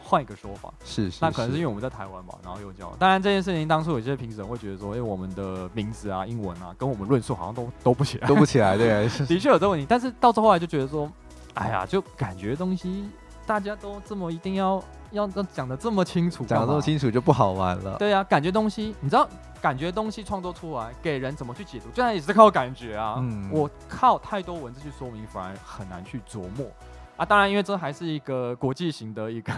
[0.00, 0.72] 换一个说法。
[0.84, 2.94] 是，是，那可能是因为我们在台湾嘛，然后又叫。
[2.96, 8.78] 当然这件事情当初有些评审会觉得说，因为我们的名字啊、英文啊，跟我们论述好像都都不起来，都不起来。
[8.78, 9.84] 对， 的确有这个问题。
[9.88, 11.10] 但是到最后来就觉得说，
[11.54, 13.08] 哎呀，就感觉东西
[13.46, 17.96] 大家都这么一定要要要讲的这么清楚，讲得这么清楚就不好玩了。
[17.98, 19.28] 对啊，感觉东西你知道。
[19.62, 23.14] 感觉东西创作出来，给人怎么去解读，就算也是靠感觉啊。
[23.18, 26.66] 嗯，我靠太多文字去说明，反而很难去琢磨
[27.16, 27.24] 啊。
[27.24, 29.52] 当然，因为这还是一个国际型的一个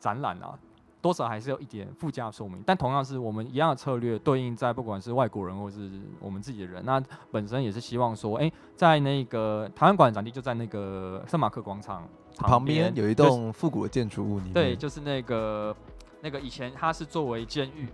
[0.00, 0.58] 展览啊，
[1.02, 2.62] 多少还是有一点附加说明。
[2.64, 5.90] 但同样是我们一样的策略，对应在不管是外国人或是
[6.20, 6.98] 我们自己的人，那
[7.30, 15.74] 本身也是希望说，哎、欸，在那个台湾馆展地就在那个圣马克广场旁边有一栋复古的建筑物里面，对，就是那个
[16.20, 17.88] 那个以前它是作为监狱，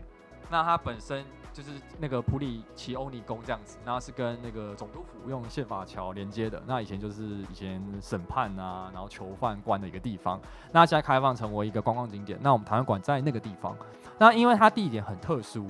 [0.51, 1.25] 那它本身。
[1.53, 6.63] 就是那个普里奇欧尼宫这样子，那是跟那个总督府用宪法桥连接的。
[6.65, 10.41] 那以前就是以前审判啊，然后囚犯关的一个地方。
[10.71, 12.39] 那现在开放成为一个观光景点。
[12.41, 13.77] 那我们台湾馆在那个地方。
[14.17, 15.67] 那因为它地点很特殊，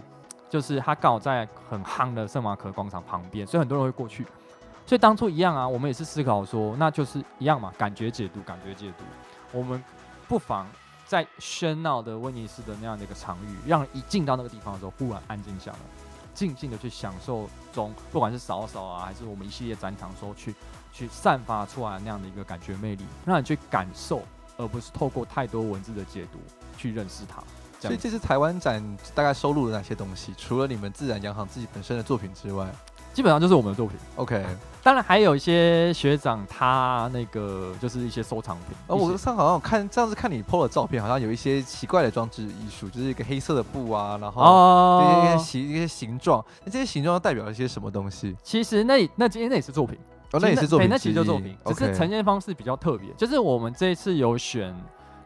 [0.51, 4.27] 就是它刚好在很夯的圣马可广场旁边，所以很多人会过去。
[4.91, 9.05] 所以当初一样啊，我们也是思考说，那就是一样嘛，感觉解读，感觉解读。
[9.53, 9.81] 我们
[10.27, 10.67] 不妨。
[11.07, 15.79] 在喧闹的威尼斯的那样的一个场域，让一进到那个地方的时候，忽然安静下来，
[16.35, 20.55] 静静的去享受中，不管是扫扫啊，还是我们一系列展场时候去
[20.93, 24.23] 去散发出来那样的一个感觉魅力，让你去感受，
[24.57, 26.39] 而不是透过太多文字的解读
[26.77, 27.41] 去认识它。
[27.81, 28.81] 所以这次台湾展
[29.15, 30.35] 大概收录了哪些东西？
[30.37, 32.69] 除了你们自然洋行自己本身的作品之外？
[33.13, 34.45] 基本上就是我们的作品，OK。
[34.83, 38.75] 当然还有一些学长，他那个就是一些收藏品。
[38.87, 46.43] 而我上好像看上次看你 PO 的照片，好像有一些奇怪的装置艺术，就是一个黑色的布啊，然后一些形一些形状。
[46.65, 48.35] 那这些形状代表了一些什么东西？
[48.43, 49.99] 其实那那今天那也是作品，
[50.33, 53.11] 哦，那也是作品，那其实就作品，只是呈现方式比较特别。
[53.19, 54.75] 就是我们这一次有选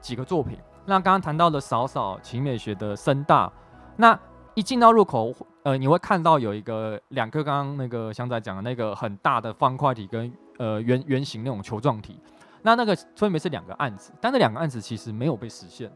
[0.01, 3.53] 几个作品，那刚刚谈到的少少奇美学的深大，
[3.95, 4.19] 那
[4.55, 5.33] 一进到入口。
[5.65, 12.21] 呃，你会看到有一个两个刚刚那个香仔讲的那个很大的方块体跟呃圆圆形那种球状体，
[12.61, 15.91] 那那个分别是两个案子，但那两个案子其实没有被实现。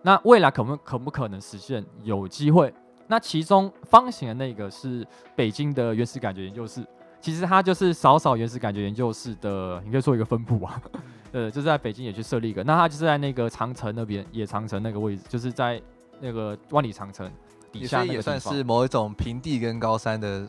[0.00, 1.84] 那未来可不可不可能实现？
[2.02, 2.72] 有机会。
[3.06, 6.82] 那其中方形的那个是北京的原始感觉研究室，
[7.20, 10.80] 其实它就是少少原始感觉研究室的，你可以说一个分布啊。
[11.32, 15.78] 呃，就是在北京也去设立一个，那它就是在那个长城那边，野长城那个位置，就是在
[16.18, 17.30] 那个万里长城。
[17.72, 20.46] 底下也算是某一种平地跟高山的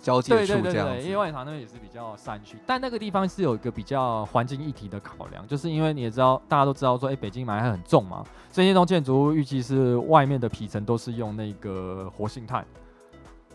[0.00, 0.94] 交界处对对对这样子。
[0.94, 12.64] 对，因为万里塘那边也是比较山区，但那个地方是有一个比较环境议题的考量，就是因为你也知道，大家都知道说，哎、欸，北京霾还很重嘛，这些栋建筑物预计是外面的皮层都是用那个活性炭。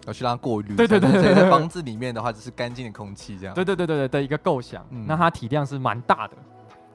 [0.06, 3.56] 要去让它过滤，对对对，房子里面的话，就是干净的空气这样。
[3.56, 6.36] 对对对对对的一个构想，嗯、那它体量是蛮大的。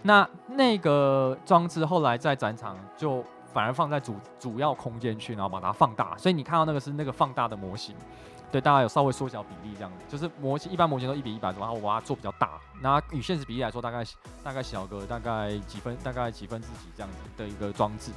[0.01, 7.95] 那那个装置后来在展场就反而放在主主要空间去，然后把它放大，所以你看到那个是那个放大的模型。
[8.53, 14.05] 对，大家有稍微缩小比例这样子，就是模型一般模型都一比一百，然后我把它做比较大，那与现实比例来说，大概
[14.43, 18.11] 大概小个大概几分，大概几分之几这样子的一个装置。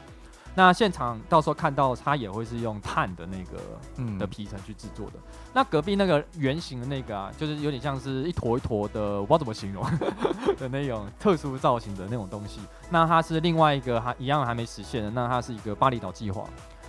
[0.55, 3.59] 那现场到时候看到它也会是用碳的那个
[3.97, 5.13] 嗯的皮层去制作的。
[5.51, 9.83] 那隔壁那个圆形的那个啊，就是有点像是一坨一坨的，我不知道怎么形容
[10.57, 12.59] 的那种特殊造型的那种东西。
[12.89, 15.09] 那它是另外一个还一样还没实现的。
[15.09, 16.43] 那它是一个巴厘岛计划。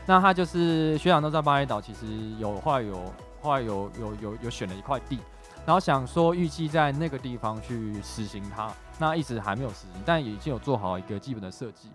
[0.07, 2.07] 那它就是学长都在巴厘岛，其实
[2.39, 5.19] 有后来有后来有有有有选了一块地，
[5.65, 8.71] 然后想说预计在那个地方去实行它。
[8.99, 11.89] 那一直还没有实行，但已经有做好一个基本的设计。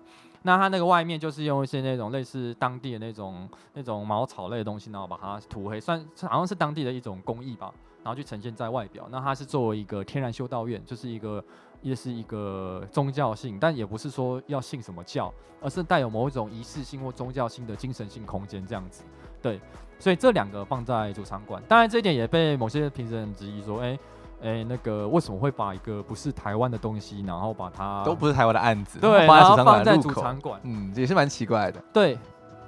[0.44, 9.08] 那它那个外面就是用一些那种类似当地的那种那种茅草类的东西，然后把它涂黑，算好像是当地的一种工艺吧，然后去呈现在外表。
[9.12, 11.44] 那它是作为一个天然修道院，就是一个
[11.82, 19.04] 也是一个宗教性，但也不是说要信什么教，而是带有某一种仪式性或宗教性的精神性空间这样子。
[19.42, 19.60] 对，
[20.00, 23.98] 所以这两个放在主场馆，当然这一点也被某些评审质疑说，哎、
[24.42, 31.84] 哎、欸，那个为什么会把一个不是台湾的东西，然后把它都不是台湾的案子，对，然后放在主场馆，嗯，也是蛮奇怪的。
[31.92, 32.18] 对，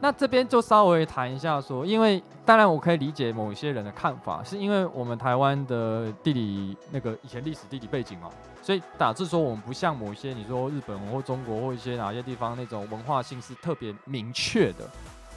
[0.02, 8.30] 那这边就稍微谈一下说，因为当然我可以理解某一些人的看法，是因为我们台湾的地理那个以前历史地理背景嘛，
[8.62, 14.90] 所以导致说我们不像某一些你说日本或中国或一些哪些地方那种文化性是特别明确的，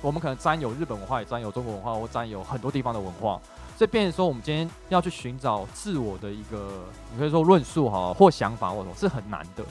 [0.03, 3.41] 我们可能沾有日本文化，也沾有中国文化，或沾有很多地方的文化。
[3.77, 9.65] 这变说，我们今天要去寻找自我的一个，你可以说论述哈，或想法或什么，是很难的。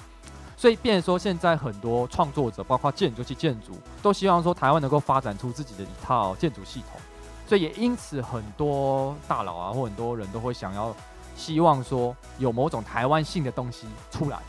[0.58, 7.00] 所以变说，现在很多创作者，包括建筑系建筑，都希望说台湾能够发展出自己的一套建筑系统。
[7.48, 10.96] 所以也因此，很多大佬啊，或很多人都会想要，
[11.36, 14.40] 希望说有某种台湾性的东西出来。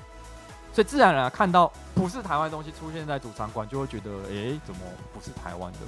[0.73, 4.81] 所以自然而然看到不是台湾东西出现在主场馆，就会觉得，诶，怎么
[5.13, 5.79] 不是台湾的？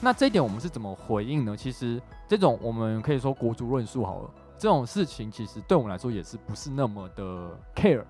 [0.00, 1.56] 那这一点我们是怎么回应呢？
[1.56, 8.04] 其实这种我们可以说国足论述好了，这种事情其实对我们来说也是不是那么的 care，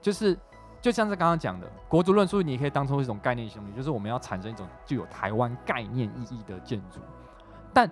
[0.00, 0.36] 就是
[0.80, 6.98] 就像是刚刚讲的国足论述，你可以当成一种概念性的，就是我们要产生一种具有台湾概念意义的建筑，
[7.74, 7.88] 但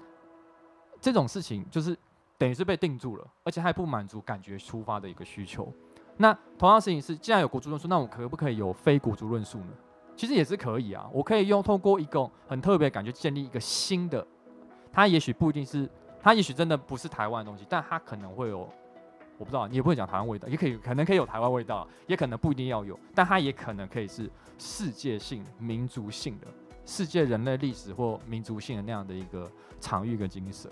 [1.01, 1.97] 这种事情就是
[2.39, 5.73] 等于是被定住了，而且还不满足感觉出发的一个需求。
[6.17, 9.73] 那同样事情是，既然有国足论述，那我可不可以有非国足论述呢？
[10.21, 14.23] 其实也是可以啊，我可以用透过一个很特别的感觉建立一个新的，
[14.93, 15.89] 它也许不一定是，
[16.23, 18.69] 它也许真的不是台湾的东西，但它可能会有，
[19.39, 26.47] 我不知道，你也不会讲台湾味道，也可以可能可以有台湾味道，也可能不一定要有，但它也可能可以是世界性、民族性的、
[26.85, 30.71] 世界人类历史或民族性的那样的一个场域跟精神。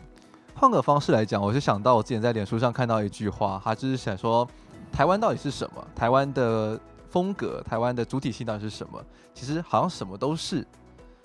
[0.55, 4.47] 换个方式来讲，我就想到我之前在脸书上看到一句话，他就是想说，
[4.93, 5.83] 台湾到底是什么？
[5.97, 6.79] 台湾的。
[7.11, 9.03] 风格，台湾的主体性到底是什么？
[9.35, 10.67] 其实好像什么都是，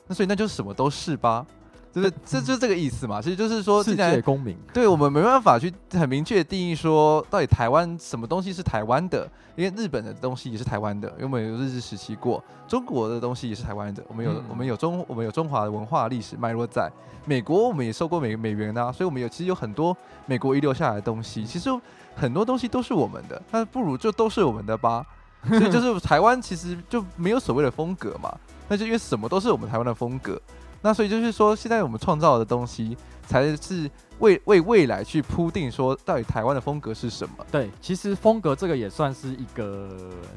[0.07, 1.45] 那所以那就什么都是吧，
[1.91, 3.21] 就是这就是这个意思嘛。
[3.21, 9.29] 其实就是说，世界公民，对我们没办法去很明确的定义说，到底台湾什么东西是台湾的？
[9.55, 16.91] 因为日本的东西也是台湾的，因为我们有日治时期过；中国的东西也是台湾的，我们有、嗯、我们有中我们有中华的文化历史脉络在。
[17.25, 19.95] 美国我们也受过美美元啊，所以我们有其实有很多
[20.25, 21.69] 美国遗留下来的东西，其实
[22.15, 25.05] 很多东西都是我们的，那不如就都是我们的吧。
[25.59, 28.33] 所以就是台湾其实就没有所谓的风格嘛，
[28.67, 30.41] 那就因为什么都是我们台湾的风格，
[30.81, 32.97] 那所以就是说现在我们创造的东西
[33.27, 33.89] 才是
[34.19, 37.35] 为为未来去铺定说到底台湾的风格是什么。
[37.51, 39.89] 对，其实风格这个也算是一个，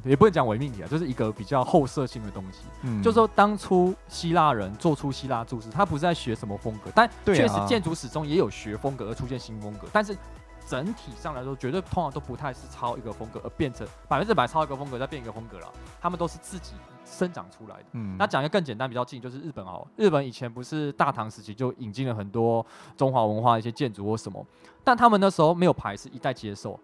[0.05, 2.61] 也不能讲伪命题啊，就是一个比较后设性的东西。
[2.83, 10.17] 嗯，就是说当初希腊人做出希腊柱式，他不是在学什么风格，但确实建筑史中也有学风格而出现新风格，但是。
[10.67, 15.73] 整体上来说，绝对通常都不太是抄一个风格而变成百分之百抄一个风格再变一个风格了。
[16.01, 16.73] 他们都是自己
[17.05, 17.85] 生长出来的。
[17.93, 19.87] 嗯，那讲一个更简单、比较近，就是日本哦。
[19.97, 22.65] 日本以前不是大唐时期就引进了很多
[22.97, 24.45] 中华文化一些建筑或什么，
[24.83, 26.79] 但他们那时候没有排斥，一概接受。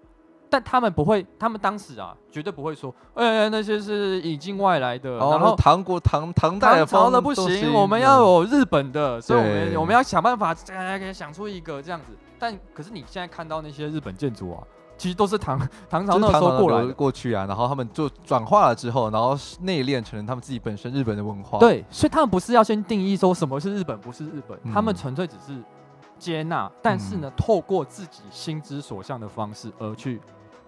[0.49, 12.13] 但他们不会，他们当时啊，绝对不会说，哎、欸，那些是引进外来的，哦、然后唐国唐唐代的唐朝的不行，我们要有日本的，嗯、所以我们我们要想办法想出一个这样子。
[12.43, 14.59] 但可是你现在看到那些日本建筑啊，
[14.99, 15.57] 其实都是唐
[15.89, 21.61] 唐朝那时候过来过去啊，然后他们就转化了之后，然后内敛成了他们自己本身日本的文化。
[21.61, 25.63] 对，所以他们不是要先定义说什么是日本，不是日本，嗯、他们纯粹只是。
[26.19, 30.21] 接纳，但是呢，透过自己心之所向的方式而去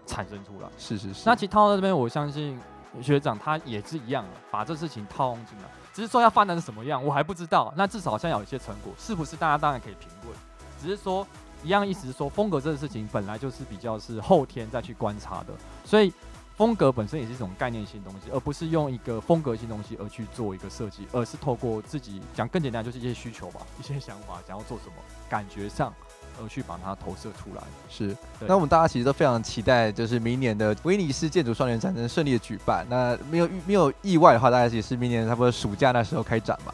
[0.05, 0.69] 产生出来。
[0.77, 1.23] 是是是。
[1.25, 2.59] 那其实套到这边，我相信
[3.01, 7.73] 学长他也是一样的，把这事情套用进来，只是说要发展成什么样，我还不知道。
[7.77, 10.37] 那至少好像有一些成果，是不是大家当然可以评论？
[10.83, 11.25] 只是说
[11.65, 15.55] 一样意思是说，风格这个事情本来就是比较是后天再去观察的，
[15.85, 16.13] 所以。
[16.57, 24.93] 风格本身也是一种概念性东西，而不是用一个风格性东西而去做一个设计，而是透过自己讲更简单，就是一些需求吧，一些想法，想要做什么，
[25.29, 25.93] 感觉上
[26.41, 27.63] 而去把它投射出来。
[27.91, 28.17] 是，
[28.47, 32.87] 那我们大家其实都非常期待，就是明年的威尼斯建筑双年展能顺利的举办。
[32.89, 36.73] 那没有没有意外的话，大概也是明年差不多暑假那时候开展嘛。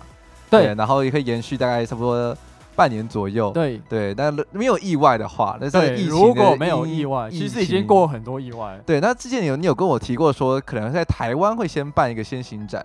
[0.51, 2.37] 对，对，然后也可以延续大概差不多。
[2.81, 3.77] 半年左右，对。
[3.91, 8.81] 对，但没有意外的话，那是疫情如果没有意外，其实已经过很多意外。
[8.87, 12.83] 对，那之前有你有跟我提过说，可能在台湾会先办一个先行展。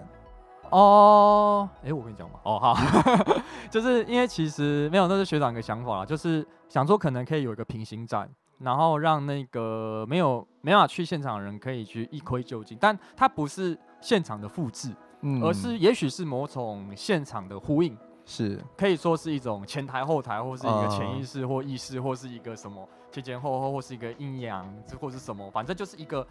[0.69, 2.75] 哦，哎，我跟你讲嘛，哦好，
[3.71, 14.89] 就是因为其实没有，那是学长一个想法啦，就是想说可能可以有一个平行展，然后让那个没有没办法去现场的人可以去一窥究竟，但它不是现场的复制，
[15.21, 17.95] 嗯，而是也许是某种现场的呼应。
[18.25, 24.67] 是，可以说是一种前台后台，或是一个潜意识或意识，或是一个什么前前后后，或是一个阴阳，
[24.99, 26.25] 或是什么，反正就是一个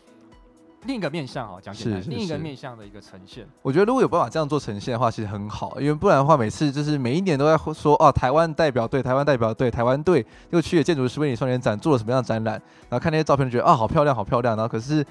[0.86, 3.46] 另一个面向啊，讲起来，另一个面向的一个呈现。
[3.62, 12.54] 我觉得如果有办法这样做呈现的话，其实很好，因为不然的话，每次就是每一年都在说哦，台湾代表队，台湾代表队，台湾队又去了建筑师威尼斯双年展，做了什么样的展览，
[12.90, 15.06] 然后看那些照片，觉得啊、哦，好漂亮，好漂亮，然后可是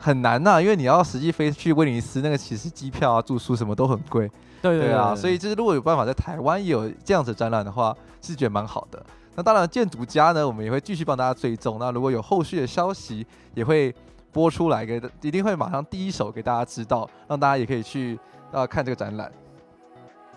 [0.00, 4.26] 很难呐、啊，因为你要实际飞去威尼斯，那个其实机票啊、住宿什么都很贵。
[4.62, 9.00] 对对，对，对啊，所以就是如果有办法在台湾也有这样子展览的话，是觉得蛮好的。
[9.36, 11.78] 那当然，建筑家呢，我们也会继续帮大家追踪。
[11.78, 13.94] 那如果有后续的消息，也会
[14.32, 18.18] 播出来给，一定会马上第一手给大家知道，让大家也可以去
[18.52, 19.30] 啊看这个展览。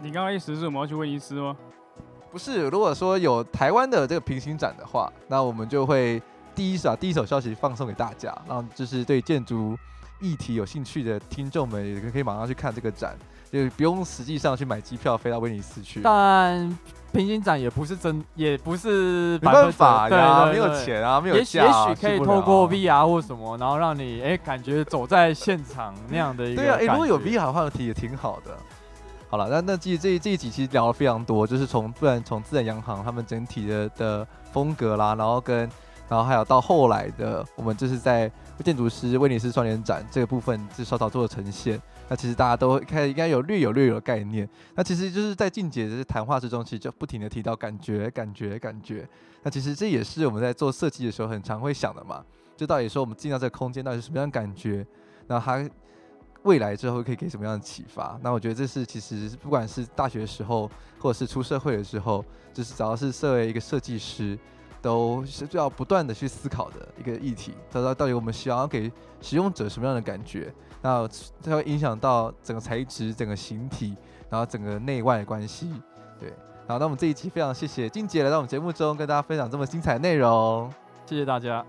[0.02, 1.56] 你刚刚意思是我们要去威尼斯吗？
[2.31, 6.22] 不是，如果说有台湾的这个平行展的话，那我们就会
[6.55, 9.77] 第一手第一手消息放送给大家，让就是对建筑
[10.19, 13.15] 议题有兴趣的听众们也可以马上去看这个展。
[13.51, 16.75] 就不用实际上去买机票飞到威尼斯去，但
[17.11, 26.63] 平行展也不是真，也不是没办法呀，没有钱啊，没有价，也许可以透过 VR 或什么，然后让你哎、欸、感觉走在现场那样的一个。
[26.63, 28.57] 对啊，哎、欸，如果有 VR 的话题也挺好的。
[29.30, 35.69] 好了，那那其实这这一集其实聊了非常多，就是从不然从自然洋行他们整体的的风格啦，然后跟
[36.09, 38.31] 然后还有到后来的我们就是在
[38.63, 41.81] 建筑师威尼斯双年展这个部分，就稍稍做了呈现。
[42.07, 44.47] 那其实大家都开始应该有略有略有的概念。
[44.75, 49.07] 那其实就是在静姐的谈话之中，其实就不停的提到感觉、感觉、感觉。
[49.41, 52.23] 那其实这也是我们在做设计的时候很常会想的嘛。
[52.55, 54.85] 就到底说我们进到这个空间到底是什么样的感觉？
[55.27, 55.67] 那它
[56.43, 58.19] 未来之后可以给什么样的启发？
[58.21, 60.69] 那我觉得这是其实不管是大学的时候，
[60.99, 62.23] 或者是出社会的时候，
[62.53, 64.38] 就是只要是作为一个设计师，
[64.84, 67.53] 都是要不断的去思考的一个议题。
[67.72, 68.91] 它到到底我们想要给
[69.22, 70.53] 使用者什么样的感觉？
[70.81, 71.07] 那
[71.41, 73.95] 它会影响到整个材质、整个形体，
[74.30, 75.72] 然后整个内外的关系，
[76.19, 76.34] 对。
[76.68, 80.69] 好那我们这一期非常谢谢静姐来到我们节目中，跟大家分享这么精彩的内容，
[81.05, 81.65] 谢谢大家。